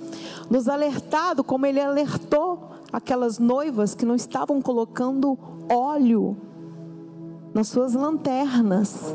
nos 0.50 0.68
alertado, 0.68 1.44
como 1.44 1.64
ele 1.64 1.80
alertou 1.80 2.70
aquelas 2.92 3.38
noivas 3.38 3.94
que 3.94 4.04
não 4.04 4.14
estavam 4.14 4.60
colocando 4.60 5.38
óleo 5.70 6.36
nas 7.54 7.68
suas 7.68 7.94
lanternas. 7.94 9.14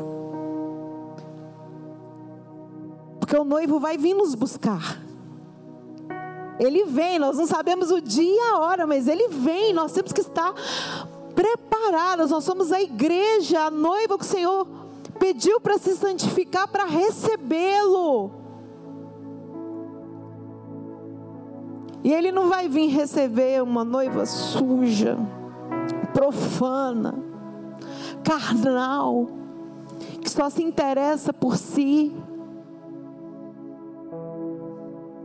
Porque 3.20 3.36
o 3.36 3.44
noivo 3.44 3.78
vai 3.78 3.98
vir 3.98 4.14
nos 4.14 4.34
buscar. 4.34 5.01
Ele 6.64 6.84
vem, 6.84 7.18
nós 7.18 7.36
não 7.36 7.46
sabemos 7.46 7.90
o 7.90 8.00
dia 8.00 8.22
e 8.22 8.38
a 8.38 8.58
hora, 8.58 8.86
mas 8.86 9.08
ele 9.08 9.26
vem, 9.28 9.72
nós 9.72 9.90
temos 9.90 10.12
que 10.12 10.20
estar 10.20 10.54
preparadas. 11.34 12.30
Nós 12.30 12.44
somos 12.44 12.70
a 12.70 12.80
igreja, 12.80 13.62
a 13.62 13.70
noiva 13.70 14.16
que 14.16 14.24
o 14.24 14.28
Senhor 14.28 14.68
pediu 15.18 15.60
para 15.60 15.76
se 15.76 15.96
santificar 15.96 16.68
para 16.68 16.84
recebê-lo. 16.84 18.30
E 22.04 22.12
ele 22.12 22.30
não 22.30 22.48
vai 22.48 22.68
vir 22.68 22.88
receber 22.88 23.60
uma 23.60 23.84
noiva 23.84 24.24
suja, 24.24 25.18
profana, 26.14 27.14
carnal, 28.22 29.26
que 30.20 30.30
só 30.30 30.48
se 30.48 30.62
interessa 30.62 31.32
por 31.32 31.56
si. 31.56 32.12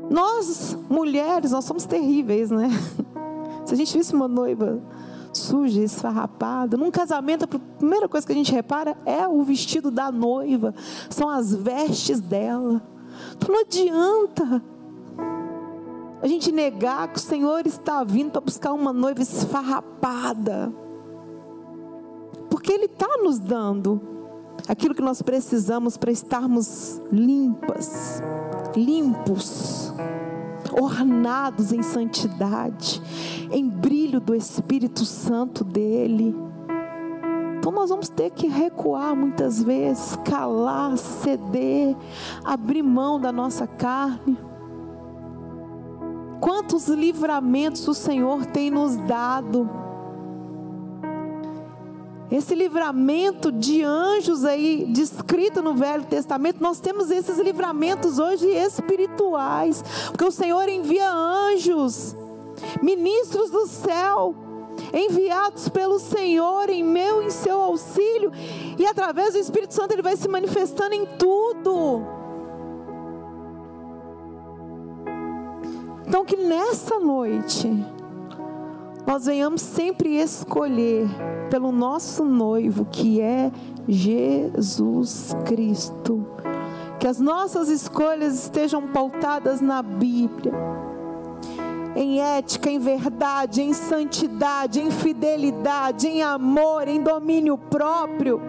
Nós, 0.10 0.78
mulheres, 0.90 1.52
nós 1.52 1.66
somos 1.66 1.86
terríveis, 1.86 2.50
né? 2.50 2.70
Se 3.66 3.74
a 3.74 3.78
gente 3.78 3.98
visse 3.98 4.14
uma 4.14 4.28
noiva 4.28 4.82
suja, 5.34 5.82
esfarrapada. 5.82 6.78
Num 6.78 6.92
casamento, 6.92 7.44
a 7.44 7.60
primeira 7.78 8.08
coisa 8.08 8.26
que 8.26 8.34
a 8.34 8.36
gente 8.36 8.52
repara 8.52 8.98
é 9.06 9.28
o 9.28 9.44
vestido 9.44 9.92
da 9.92 10.12
noiva, 10.12 10.74
são 11.10 11.30
as 11.30 11.54
vestes 11.54 12.20
dela. 12.20 12.82
Então 13.36 13.54
não 13.54 13.62
adianta 13.62 14.62
a 16.22 16.28
gente 16.28 16.52
negar 16.52 17.08
que 17.10 17.20
o 17.20 17.22
Senhor 17.22 17.66
está 17.66 18.04
vindo 18.04 18.32
para 18.32 18.42
buscar 18.42 18.74
uma 18.74 18.92
noiva 18.92 19.22
esfarrapada, 19.22 20.74
porque 22.50 22.72
Ele 22.72 22.86
está 22.86 23.18
nos 23.22 23.40
dando 23.40 24.02
aquilo 24.68 24.96
que 24.96 25.02
nós 25.02 25.22
precisamos 25.22 25.98
para 25.98 26.12
estarmos 26.12 27.00
limpas, 27.12 28.22
limpos 28.78 29.92
ornados 30.80 31.72
em 31.72 31.82
santidade, 31.82 33.02
em 33.52 33.68
brilho 33.68 34.20
do 34.20 34.36
Espírito 34.36 35.04
Santo 35.04 35.64
dele. 35.64 36.36
Então 37.58 37.72
nós 37.72 37.90
vamos 37.90 38.08
ter 38.08 38.30
que 38.30 38.48
recuar 38.48 39.16
muitas 39.16 39.62
vezes, 39.62 40.16
calar, 40.24 40.96
ceder, 40.98 41.96
abrir 42.46 42.84
mão 42.84 43.20
da 43.20 43.32
nossa 43.32 43.66
carne. 43.66 44.38
Quantos 46.40 46.88
livramentos 46.88 47.88
o 47.88 47.94
Senhor 47.96 48.46
tem 48.46 48.70
nos 48.70 48.96
dado 48.96 49.87
esse 52.30 52.54
livramento 52.54 53.52
de 53.52 53.84
anjos 53.84 54.44
aí 54.44 54.86
descrito 54.90 55.62
no 55.62 55.74
Velho 55.74 56.04
Testamento, 56.06 56.62
nós 56.62 56.80
temos 56.80 57.10
esses 57.10 57.40
livramentos 57.40 58.20
hoje 58.20 58.48
espirituais, 58.48 59.82
porque 60.08 60.26
o 60.26 60.32
Senhor 60.32 60.68
envia 60.68 61.10
anjos, 61.10 62.14
ministros 62.82 63.50
do 63.50 63.66
céu, 63.66 64.36
enviados 64.94 65.70
pelo 65.70 66.00
Senhor 66.00 66.70
em 66.70 66.84
meu 66.84 67.24
e 67.24 67.28
em 67.28 67.30
seu 67.30 67.62
auxílio, 67.62 68.32
e 68.78 68.86
através 68.86 69.34
do 69.34 69.40
Espírito 69.40 69.74
Santo 69.74 69.94
ele 69.94 70.02
vai 70.02 70.18
se 70.18 70.28
manifestando 70.28 70.96
em 70.96 71.06
tudo. 71.06 72.06
Então 76.06 76.26
que 76.26 76.36
nessa 76.36 77.00
noite 77.00 77.86
nós 79.08 79.26
venhamos 79.26 79.62
sempre 79.62 80.18
escolher 80.18 81.08
pelo 81.50 81.72
nosso 81.72 82.26
noivo, 82.26 82.84
que 82.84 83.22
é 83.22 83.50
Jesus 83.88 85.34
Cristo. 85.46 86.28
Que 87.00 87.08
as 87.08 87.18
nossas 87.18 87.70
escolhas 87.70 88.44
estejam 88.44 88.88
pautadas 88.88 89.62
na 89.62 89.82
Bíblia, 89.82 90.52
em 91.96 92.20
ética, 92.20 92.70
em 92.70 92.80
verdade, 92.80 93.62
em 93.62 93.72
santidade, 93.72 94.82
em 94.82 94.92
fidelidade, 94.92 96.06
em 96.06 96.22
amor, 96.22 96.90
em 96.90 97.02
domínio 97.02 97.58
próprio 97.58 98.42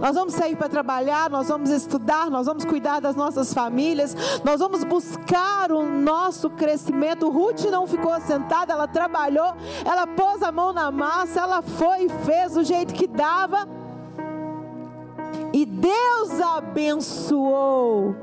nós 0.00 0.14
vamos 0.14 0.34
sair 0.34 0.56
para 0.56 0.68
trabalhar, 0.68 1.30
nós 1.30 1.48
vamos 1.48 1.70
estudar, 1.70 2.30
nós 2.30 2.46
vamos 2.46 2.64
cuidar 2.64 3.00
das 3.00 3.16
nossas 3.16 3.52
famílias, 3.52 4.14
nós 4.44 4.60
vamos 4.60 4.84
buscar 4.84 5.72
o 5.72 5.82
nosso 5.82 6.50
crescimento. 6.50 7.30
Ruth 7.30 7.64
não 7.64 7.86
ficou 7.86 8.18
sentada, 8.20 8.72
ela 8.72 8.86
trabalhou, 8.86 9.54
ela 9.84 10.06
pôs 10.06 10.42
a 10.42 10.52
mão 10.52 10.72
na 10.72 10.90
massa, 10.90 11.40
ela 11.40 11.62
foi 11.62 12.04
e 12.04 12.08
fez 12.24 12.52
do 12.52 12.64
jeito 12.64 12.94
que 12.94 13.06
dava. 13.06 13.68
E 15.52 15.64
Deus 15.64 16.40
abençoou. 16.40 18.14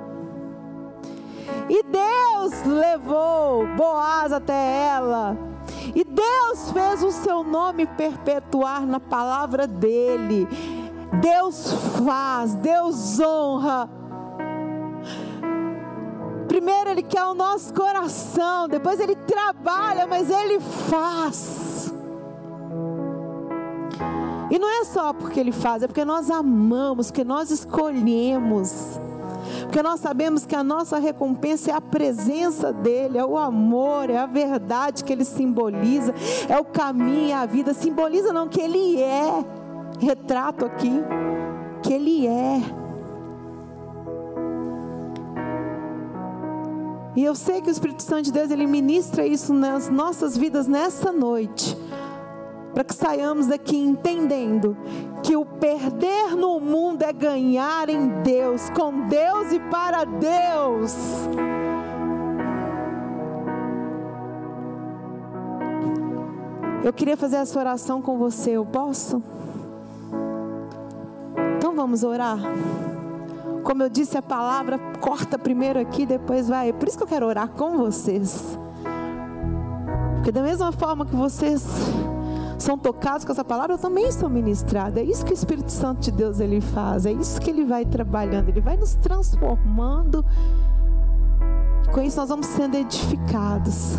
E 1.69 1.83
Deus 1.83 2.63
levou 2.63 3.65
Boaz 3.75 4.31
até 4.31 4.87
ela. 4.87 5.37
E 5.95 6.03
Deus 6.03 6.71
fez 6.71 7.03
o 7.03 7.11
seu 7.11 7.43
nome 7.43 7.85
perpetuar 7.85 8.85
na 8.85 8.99
palavra 8.99 9.67
dele. 9.67 10.47
Deus 11.21 11.71
faz, 12.05 12.55
Deus 12.55 13.19
honra. 13.19 13.89
Primeiro 16.47 16.89
Ele 16.89 17.03
quer 17.03 17.23
o 17.25 17.33
nosso 17.33 17.73
coração, 17.73 18.67
depois 18.67 18.99
Ele 18.99 19.15
trabalha, 19.15 20.07
mas 20.07 20.29
Ele 20.29 20.59
faz. 20.59 21.93
E 24.49 24.59
não 24.59 24.81
é 24.81 24.85
só 24.85 25.11
porque 25.11 25.39
Ele 25.39 25.51
faz, 25.51 25.83
é 25.83 25.87
porque 25.87 26.05
nós 26.05 26.29
amamos, 26.29 27.07
porque 27.07 27.23
nós 27.23 27.51
escolhemos. 27.51 28.99
Porque 29.63 29.81
nós 29.81 29.99
sabemos 29.99 30.45
que 30.45 30.55
a 30.55 30.63
nossa 30.63 30.99
recompensa 30.99 31.71
é 31.71 31.73
a 31.73 31.81
presença 31.81 32.71
dEle, 32.71 33.17
é 33.17 33.25
o 33.25 33.37
amor, 33.37 34.09
é 34.09 34.17
a 34.17 34.25
verdade 34.25 35.03
que 35.03 35.11
Ele 35.11 35.25
simboliza, 35.25 36.13
é 36.47 36.57
o 36.57 36.63
caminho, 36.63 37.31
é 37.31 37.33
a 37.33 37.45
vida. 37.45 37.73
Simboliza 37.73 38.31
não 38.31 38.47
que 38.47 38.61
Ele 38.61 39.01
é 39.01 39.43
retrato 39.99 40.65
aqui 40.65 40.91
que 41.81 41.93
Ele 41.93 42.27
é. 42.27 42.61
E 47.15 47.23
eu 47.23 47.33
sei 47.33 47.61
que 47.61 47.69
o 47.69 47.71
Espírito 47.71 48.03
Santo 48.03 48.23
de 48.23 48.31
Deus, 48.33 48.51
Ele 48.51 48.67
ministra 48.67 49.25
isso 49.25 49.53
nas 49.53 49.89
nossas 49.89 50.35
vidas 50.35 50.67
nessa 50.67 51.11
noite. 51.13 51.77
Para 52.73 52.83
que 52.83 52.93
saiamos 52.93 53.47
daqui 53.47 53.77
entendendo 53.77 54.75
que 55.23 55.33
o 55.35 55.45
perder 55.45 56.35
no 56.35 56.59
mundo 56.59 57.03
é 57.03 57.13
ganhar 57.13 57.87
em 57.87 58.21
Deus, 58.21 58.69
com 58.71 59.07
Deus 59.07 59.53
e 59.53 59.59
para 59.59 60.03
Deus. 60.03 60.93
Eu 66.83 66.91
queria 66.91 67.15
fazer 67.15 67.37
essa 67.37 67.57
oração 67.57 68.01
com 68.01 68.17
você, 68.17 68.51
eu 68.51 68.65
posso? 68.65 69.23
Vamos 71.85 72.03
orar? 72.03 72.39
Como 73.63 73.83
eu 73.83 73.89
disse, 73.89 74.17
a 74.17 74.21
palavra 74.21 74.79
corta 74.99 75.37
primeiro 75.37 75.79
aqui, 75.79 76.03
depois 76.03 76.47
vai. 76.47 76.73
Por 76.73 76.87
isso 76.87 76.97
que 76.97 77.03
eu 77.03 77.07
quero 77.07 77.27
orar 77.27 77.47
com 77.49 77.77
vocês. 77.77 78.57
Porque 80.15 80.31
da 80.31 80.41
mesma 80.41 80.71
forma 80.71 81.05
que 81.05 81.15
vocês 81.15 81.63
são 82.57 82.75
tocados 82.75 83.23
com 83.23 83.31
essa 83.31 83.43
palavra, 83.43 83.75
eu 83.75 83.77
também 83.77 84.11
sou 84.11 84.27
ministrada. 84.27 84.99
É 84.99 85.03
isso 85.03 85.23
que 85.23 85.31
o 85.31 85.35
Espírito 85.35 85.71
Santo 85.71 86.01
de 86.01 86.11
Deus 86.11 86.39
ele 86.39 86.59
faz. 86.59 87.05
É 87.05 87.11
isso 87.11 87.39
que 87.39 87.51
ele 87.51 87.65
vai 87.65 87.85
trabalhando. 87.85 88.49
Ele 88.49 88.61
vai 88.61 88.77
nos 88.77 88.95
transformando. 88.95 90.25
Com 91.93 92.01
isso 92.01 92.17
nós 92.17 92.29
vamos 92.29 92.47
sendo 92.47 92.75
edificados. 92.77 93.93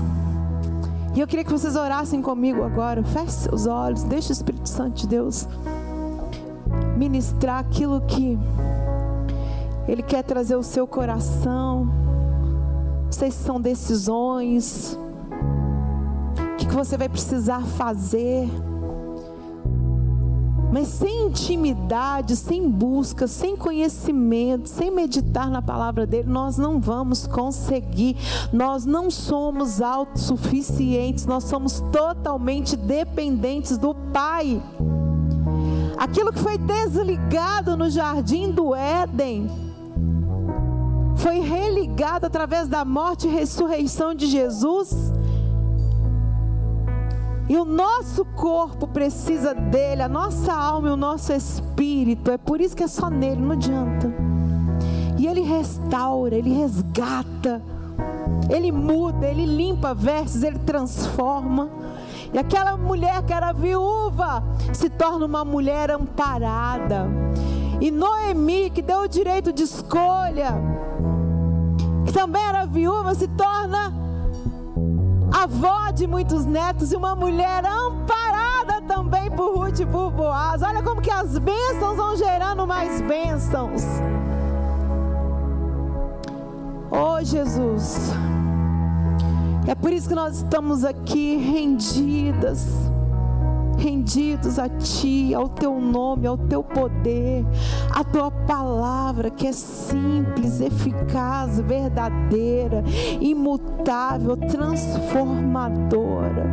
E 1.14 1.20
eu 1.20 1.26
queria 1.28 1.44
que 1.44 1.52
vocês 1.52 1.76
orassem 1.76 2.20
comigo 2.20 2.64
agora. 2.64 3.04
Feche 3.04 3.30
seus 3.30 3.68
olhos. 3.68 4.02
Deixe 4.02 4.30
o 4.30 4.34
Espírito 4.34 4.68
Santo 4.68 4.96
de 4.96 5.06
Deus 5.06 5.46
ministrar 6.96 7.58
aquilo 7.58 8.00
que 8.00 8.38
Ele 9.86 10.02
quer 10.02 10.22
trazer 10.24 10.54
ao 10.54 10.62
seu 10.62 10.86
coração. 10.86 11.84
Não 13.04 13.12
sei 13.12 13.30
se 13.30 13.44
são 13.44 13.60
decisões. 13.60 14.98
O 16.54 16.56
que 16.56 16.66
você 16.74 16.96
vai 16.96 17.08
precisar 17.08 17.60
fazer. 17.60 18.48
Mas 20.72 20.88
sem 20.88 21.28
intimidade, 21.28 22.36
sem 22.36 22.68
busca, 22.68 23.26
sem 23.26 23.56
conhecimento, 23.56 24.68
sem 24.68 24.90
meditar 24.90 25.48
na 25.48 25.62
palavra 25.62 26.06
dele, 26.06 26.28
nós 26.28 26.58
não 26.58 26.80
vamos 26.80 27.26
conseguir. 27.26 28.16
Nós 28.52 28.84
não 28.84 29.10
somos 29.10 29.80
autossuficientes, 29.80 31.24
nós 31.24 31.44
somos 31.44 31.80
totalmente 31.92 32.76
dependentes 32.76 33.78
do 33.78 33.94
Pai. 33.94 34.60
Aquilo 35.98 36.32
que 36.32 36.38
foi 36.38 36.58
desligado 36.58 37.76
no 37.76 37.88
jardim 37.88 38.50
do 38.50 38.74
Éden 38.74 39.48
foi 41.16 41.40
religado 41.40 42.26
através 42.26 42.68
da 42.68 42.84
morte 42.84 43.26
e 43.26 43.30
ressurreição 43.30 44.14
de 44.14 44.26
Jesus. 44.26 45.12
E 47.48 47.56
o 47.56 47.64
nosso 47.64 48.24
corpo 48.24 48.86
precisa 48.86 49.54
dele, 49.54 50.02
a 50.02 50.08
nossa 50.08 50.52
alma 50.52 50.88
e 50.88 50.90
o 50.90 50.96
nosso 50.96 51.32
espírito. 51.32 52.30
É 52.30 52.36
por 52.36 52.60
isso 52.60 52.76
que 52.76 52.82
é 52.82 52.88
só 52.88 53.08
nele, 53.08 53.40
não 53.40 53.52
adianta. 53.52 54.12
E 55.16 55.26
ele 55.26 55.40
restaura, 55.40 56.34
ele 56.34 56.52
resgata, 56.52 57.62
ele 58.50 58.70
muda, 58.70 59.26
ele 59.26 59.46
limpa 59.46 59.94
versos, 59.94 60.42
ele 60.42 60.58
transforma. 60.58 61.70
E 62.32 62.38
aquela 62.38 62.76
mulher 62.76 63.22
que 63.22 63.32
era 63.32 63.52
viúva 63.52 64.42
se 64.72 64.88
torna 64.90 65.26
uma 65.26 65.44
mulher 65.44 65.90
amparada. 65.90 67.06
E 67.80 67.90
Noemi, 67.90 68.70
que 68.70 68.82
deu 68.82 69.00
o 69.00 69.08
direito 69.08 69.52
de 69.52 69.62
escolha, 69.62 70.54
que 72.06 72.12
também 72.12 72.42
era 72.42 72.64
viúva, 72.64 73.14
se 73.14 73.28
torna 73.28 73.92
avó 75.32 75.90
de 75.90 76.06
muitos 76.06 76.44
netos 76.44 76.92
e 76.92 76.96
uma 76.96 77.14
mulher 77.14 77.64
amparada 77.64 78.80
também 78.86 79.30
por 79.30 79.56
Ruth 79.56 79.80
e 79.80 79.86
por 79.86 80.10
Boaz. 80.10 80.62
Olha 80.62 80.82
como 80.82 81.00
que 81.00 81.10
as 81.10 81.38
bênçãos 81.38 81.96
vão 81.96 82.16
gerando 82.16 82.66
mais 82.66 83.00
bênçãos. 83.02 83.82
Oh 86.90 87.22
Jesus. 87.22 88.12
É 89.68 89.74
por 89.74 89.92
isso 89.92 90.08
que 90.08 90.14
nós 90.14 90.36
estamos 90.36 90.84
aqui 90.84 91.36
rendidas, 91.36 92.68
rendidos 93.76 94.60
a 94.60 94.68
Ti, 94.68 95.34
ao 95.34 95.48
Teu 95.48 95.80
nome, 95.80 96.28
ao 96.28 96.38
Teu 96.38 96.62
poder, 96.62 97.44
à 97.90 98.04
Tua 98.04 98.30
palavra 98.30 99.28
que 99.28 99.44
é 99.44 99.52
simples, 99.52 100.60
eficaz, 100.60 101.58
verdadeira, 101.58 102.84
imutável, 103.20 104.36
transformadora. 104.36 106.46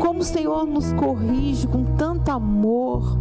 Como 0.00 0.18
o 0.18 0.24
Senhor 0.24 0.66
nos 0.66 0.92
corrige 0.94 1.68
com 1.68 1.84
tanto 1.96 2.28
amor. 2.28 3.16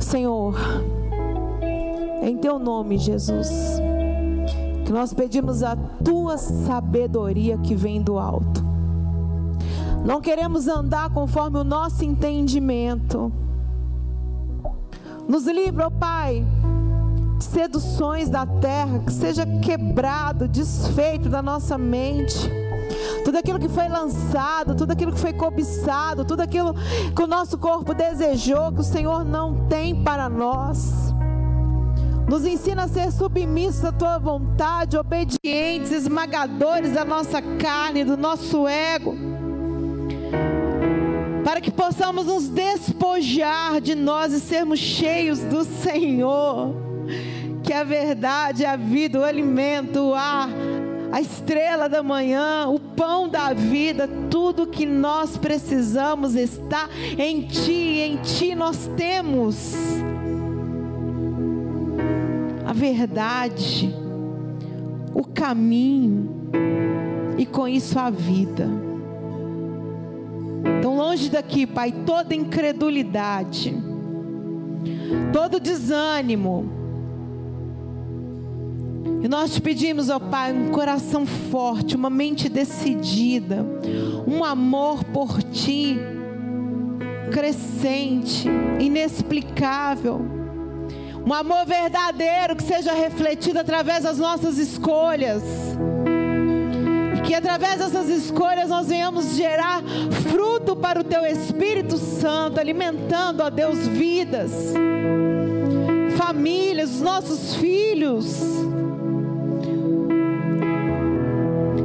Senhor, 0.00 0.56
em 2.28 2.38
teu 2.38 2.58
nome, 2.58 2.96
Jesus, 2.96 3.50
que 4.86 4.92
nós 4.92 5.12
pedimos 5.12 5.62
a 5.62 5.76
tua 5.76 6.38
sabedoria 6.38 7.58
que 7.58 7.74
vem 7.74 8.00
do 8.00 8.18
alto. 8.18 8.64
Não 10.04 10.20
queremos 10.20 10.66
andar 10.66 11.10
conforme 11.10 11.58
o 11.58 11.64
nosso 11.64 12.04
entendimento. 12.04 13.30
Nos 15.28 15.46
livra, 15.46 15.86
ó 15.86 15.90
Pai, 15.90 16.44
de 17.38 17.44
seduções 17.44 18.30
da 18.30 18.46
terra, 18.46 19.00
que 19.00 19.12
seja 19.12 19.46
quebrado, 19.62 20.48
desfeito 20.48 21.28
da 21.28 21.42
nossa 21.42 21.76
mente. 21.76 22.50
Tudo 23.24 23.36
aquilo 23.36 23.58
que 23.58 23.68
foi 23.68 23.88
lançado, 23.88 24.74
tudo 24.74 24.92
aquilo 24.92 25.12
que 25.12 25.20
foi 25.20 25.32
cobiçado, 25.32 26.24
tudo 26.24 26.40
aquilo 26.40 26.74
que 27.14 27.22
o 27.22 27.26
nosso 27.26 27.58
corpo 27.58 27.94
desejou, 27.94 28.72
que 28.72 28.80
o 28.80 28.84
Senhor 28.84 29.24
não 29.24 29.66
tem 29.66 30.02
para 30.02 30.28
nós. 30.28 31.03
Nos 32.28 32.46
ensina 32.46 32.84
a 32.84 32.88
ser 32.88 33.12
submissos 33.12 33.84
à 33.84 33.92
tua 33.92 34.18
vontade, 34.18 34.96
obedientes, 34.96 35.92
esmagadores 35.92 36.92
da 36.92 37.04
nossa 37.04 37.42
carne, 37.42 38.02
do 38.02 38.16
nosso 38.16 38.66
ego. 38.66 39.14
Para 41.44 41.60
que 41.60 41.70
possamos 41.70 42.26
nos 42.26 42.48
despojar 42.48 43.80
de 43.80 43.94
nós 43.94 44.32
e 44.32 44.40
sermos 44.40 44.78
cheios 44.80 45.40
do 45.40 45.64
Senhor. 45.64 46.82
que 47.62 47.72
a 47.72 47.82
verdade, 47.82 48.64
a 48.66 48.76
vida, 48.76 49.18
o 49.18 49.24
alimento, 49.24 49.98
o 50.10 50.14
ar, 50.14 50.50
a 51.10 51.20
estrela 51.20 51.88
da 51.88 52.02
manhã, 52.02 52.66
o 52.68 52.78
pão 52.78 53.26
da 53.26 53.54
vida, 53.54 54.06
tudo 54.30 54.66
que 54.66 54.84
nós 54.84 55.38
precisamos 55.38 56.34
está 56.34 56.90
em 57.16 57.42
Ti, 57.42 58.00
em 58.00 58.16
Ti 58.18 58.54
nós 58.54 58.86
temos 58.98 59.74
verdade, 62.92 63.94
o 65.14 65.24
caminho 65.24 66.28
e 67.38 67.46
com 67.46 67.66
isso 67.66 67.98
a 67.98 68.10
vida. 68.10 68.68
Então, 70.78 70.96
longe 70.96 71.30
daqui, 71.30 71.66
Pai, 71.66 71.92
toda 72.04 72.34
incredulidade, 72.34 73.74
todo 75.32 75.60
desânimo. 75.60 76.70
E 79.22 79.28
nós 79.28 79.54
te 79.54 79.60
pedimos, 79.60 80.10
ó 80.10 80.18
Pai, 80.18 80.52
um 80.52 80.70
coração 80.70 81.24
forte, 81.24 81.96
uma 81.96 82.10
mente 82.10 82.48
decidida, 82.48 83.64
um 84.26 84.44
amor 84.44 85.02
por 85.04 85.42
Ti 85.42 85.98
crescente, 87.30 88.48
inexplicável. 88.78 90.33
Um 91.26 91.32
amor 91.32 91.64
verdadeiro 91.64 92.54
que 92.54 92.62
seja 92.62 92.92
refletido 92.92 93.58
através 93.58 94.04
das 94.04 94.18
nossas 94.18 94.58
escolhas 94.58 95.42
que 97.24 97.34
através 97.34 97.78
dessas 97.78 98.08
escolhas 98.08 98.68
nós 98.68 98.86
venhamos 98.86 99.34
gerar 99.34 99.82
fruto 100.30 100.76
para 100.76 101.00
o 101.00 101.04
Teu 101.04 101.24
Espírito 101.24 101.96
Santo, 101.96 102.60
alimentando, 102.60 103.42
ó 103.42 103.48
Deus, 103.50 103.88
vidas, 103.88 104.52
famílias, 106.16 106.90
os 106.90 107.00
nossos 107.00 107.56
filhos. 107.56 108.42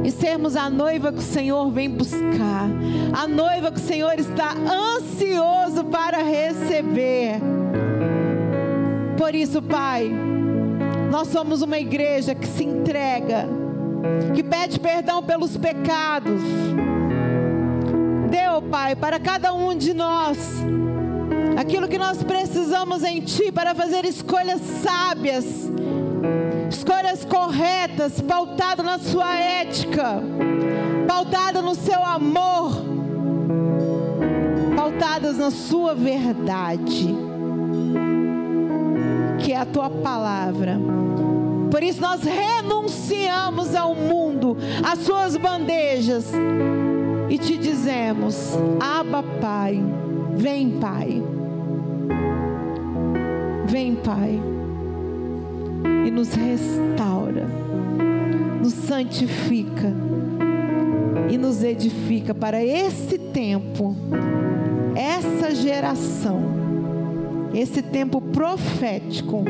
E 0.04 0.10
sermos 0.10 0.56
a 0.56 0.68
noiva 0.68 1.12
que 1.12 1.20
o 1.20 1.22
Senhor 1.22 1.70
vem 1.70 1.90
buscar, 1.90 2.68
a 3.12 3.26
noiva 3.26 3.72
que 3.72 3.80
o 3.80 3.82
Senhor 3.82 4.18
está 4.18 4.52
ansioso 4.52 5.84
para 5.84 6.18
receber. 6.22 7.59
Por 9.20 9.34
isso, 9.34 9.60
Pai, 9.60 10.10
nós 11.10 11.28
somos 11.28 11.60
uma 11.60 11.78
igreja 11.78 12.34
que 12.34 12.46
se 12.46 12.64
entrega 12.64 13.46
que 14.34 14.42
pede 14.42 14.80
perdão 14.80 15.22
pelos 15.22 15.58
pecados. 15.58 16.40
Deu, 18.30 18.62
Pai, 18.62 18.96
para 18.96 19.20
cada 19.20 19.52
um 19.52 19.76
de 19.76 19.92
nós 19.92 20.38
aquilo 21.54 21.86
que 21.86 21.98
nós 21.98 22.22
precisamos 22.22 23.04
em 23.04 23.20
Ti 23.20 23.52
para 23.52 23.74
fazer 23.74 24.06
escolhas 24.06 24.62
sábias, 24.62 25.70
escolhas 26.70 27.22
corretas, 27.22 28.22
pautadas 28.22 28.86
na 28.86 28.98
Sua 28.98 29.38
ética, 29.38 30.22
pautadas 31.06 31.62
no 31.62 31.74
Seu 31.74 32.02
amor, 32.02 32.72
pautadas 34.74 35.36
na 35.36 35.50
Sua 35.50 35.94
verdade, 35.94 37.29
a 39.60 39.66
Tua 39.66 39.90
palavra 39.90 40.78
por 41.70 41.84
isso 41.84 42.00
nós 42.00 42.22
renunciamos 42.24 43.76
ao 43.76 43.94
mundo, 43.94 44.56
às 44.82 44.98
suas 44.98 45.36
bandejas 45.36 46.32
e 47.28 47.38
te 47.38 47.56
dizemos: 47.56 48.58
Aba, 48.80 49.22
Pai, 49.40 49.80
vem, 50.34 50.70
Pai. 50.80 51.22
Vem, 53.66 53.94
Pai, 53.94 54.40
e 56.04 56.10
nos 56.10 56.34
restaura, 56.34 57.46
nos 58.60 58.72
santifica 58.72 59.94
e 61.30 61.38
nos 61.38 61.62
edifica 61.62 62.34
para 62.34 62.64
esse 62.64 63.16
tempo, 63.16 63.94
essa 64.96 65.54
geração, 65.54 66.59
esse 67.54 67.82
tempo 67.82 68.20
profético 68.20 69.44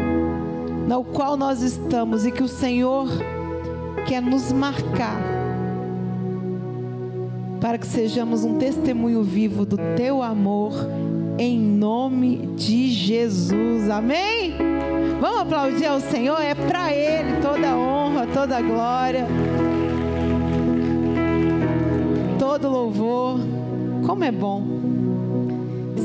no 0.89 1.05
qual 1.05 1.37
nós 1.37 1.63
estamos 1.63 2.25
e 2.27 2.33
que 2.33 2.43
o 2.43 2.49
Senhor 2.49 3.09
quer 4.07 4.21
nos 4.23 4.51
marcar 4.51 5.21
para 7.61 7.77
que 7.77 7.87
sejamos 7.87 8.45
um 8.45 8.59
testemunho 8.59 9.23
vivo 9.23 9.67
do 9.67 9.77
teu 9.95 10.23
amor 10.23 10.73
em 11.39 11.59
nome 11.59 12.49
de 12.57 12.91
Jesus. 12.91 13.89
Amém? 13.91 14.55
Vamos 15.21 15.41
aplaudir 15.43 15.87
ao 15.87 16.01
Senhor, 16.01 16.41
é 16.41 16.55
para 16.55 16.93
ele 16.93 17.41
toda 17.43 17.77
honra, 17.77 18.27
toda 18.27 18.61
glória. 18.63 19.27
Todo 22.39 22.69
louvor. 22.69 23.39
Como 24.07 24.25
é 24.25 24.33
bom 24.33 24.80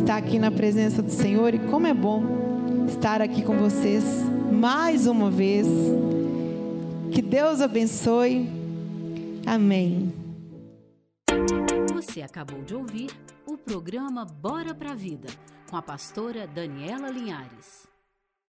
estar 0.06 0.18
aqui 0.18 0.38
na 0.38 0.52
presença 0.52 1.02
do 1.02 1.10
Senhor 1.10 1.56
e 1.56 1.58
como 1.58 1.88
é 1.88 1.94
bom 1.94 2.86
estar 2.88 3.24
aqui 3.24 3.42
com 3.42 3.58
vocês 3.58 4.04
mais 4.52 5.08
uma 5.08 5.32
vez. 5.32 5.66
Que 7.12 7.24
Deus 7.24 7.60
abençoe. 7.60 8.48
Amém. 9.48 10.14
Você 11.96 12.22
acabou 12.22 12.62
de 12.62 12.76
ouvir 12.76 13.10
o 13.48 13.58
programa 13.58 14.24
Bora 14.26 14.76
pra 14.76 14.94
Vida 14.94 15.28
com 15.68 15.76
a 15.76 15.82
pastora 15.82 16.46
Daniela 16.46 17.10
Linhares. 17.10 17.95